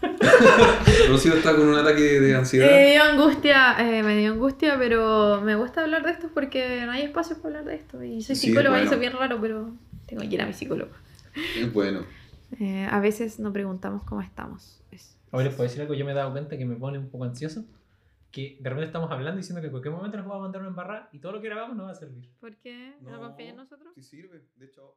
Rocío 1.08 1.34
está 1.34 1.54
con 1.54 1.68
un 1.68 1.74
ataque 1.76 2.20
de 2.20 2.34
ansiedad. 2.34 2.70
Me 2.70 2.90
dio 2.92 3.02
angustia, 3.04 3.76
eh, 3.78 4.02
me 4.02 4.16
dio 4.16 4.32
angustia, 4.32 4.76
pero 4.78 5.40
me 5.42 5.54
gusta 5.54 5.82
hablar 5.82 6.04
de 6.04 6.10
esto 6.12 6.28
porque 6.34 6.82
no 6.86 6.92
hay 6.92 7.02
espacio 7.02 7.36
para 7.36 7.58
hablar 7.58 7.64
de 7.64 7.74
esto. 7.76 8.02
Y 8.02 8.22
soy 8.22 8.34
Sí, 8.36 8.48
psicóloga 8.48 8.70
y 8.78 8.80
bueno. 8.80 8.84
eso 8.86 8.94
es 8.94 9.00
bien 9.00 9.12
raro, 9.12 9.38
pero 9.40 9.70
tengo 10.06 10.22
que 10.22 10.28
ir 10.34 10.42
a 10.42 10.46
mi 10.46 10.52
psicólogo. 10.54 10.90
Bueno. 11.72 12.04
Eh, 12.60 12.86
a 12.90 13.00
veces 13.00 13.38
no 13.38 13.52
preguntamos 13.52 14.04
cómo 14.04 14.20
estamos. 14.20 14.82
Es- 14.90 15.18
Hoy 15.30 15.44
les 15.44 15.54
puedo 15.54 15.64
decir 15.68 15.80
algo, 15.80 15.94
yo 15.94 16.04
me 16.04 16.12
he 16.12 16.14
dado 16.14 16.32
cuenta 16.32 16.58
que 16.58 16.66
me 16.66 16.76
pone 16.76 16.98
un 16.98 17.08
poco 17.08 17.24
ansioso. 17.24 17.64
Que 18.30 18.56
de 18.60 18.68
repente 18.70 18.86
estamos 18.86 19.10
hablando 19.10 19.36
diciendo 19.38 19.60
que 19.60 19.66
en 19.66 19.72
cualquier 19.72 19.94
momento 19.94 20.16
nos 20.16 20.30
va 20.30 20.36
a 20.36 20.40
mandar 20.40 20.60
una 20.62 20.70
embarrada 20.70 21.08
y 21.12 21.18
todo 21.18 21.32
lo 21.32 21.40
que 21.40 21.48
grabamos 21.48 21.76
no 21.76 21.84
va 21.84 21.90
a 21.92 21.94
servir. 21.94 22.30
¿Por 22.40 22.56
qué? 22.56 22.94
¿No, 23.02 23.18
confías 23.20 23.50
en 23.50 23.56
nosotros? 23.56 23.92
Sí 23.94 24.02
sirve. 24.02 24.42
De 24.56 24.66
hecho, 24.66 24.96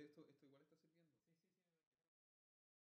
esto, 0.00 0.20
esto 0.28 0.37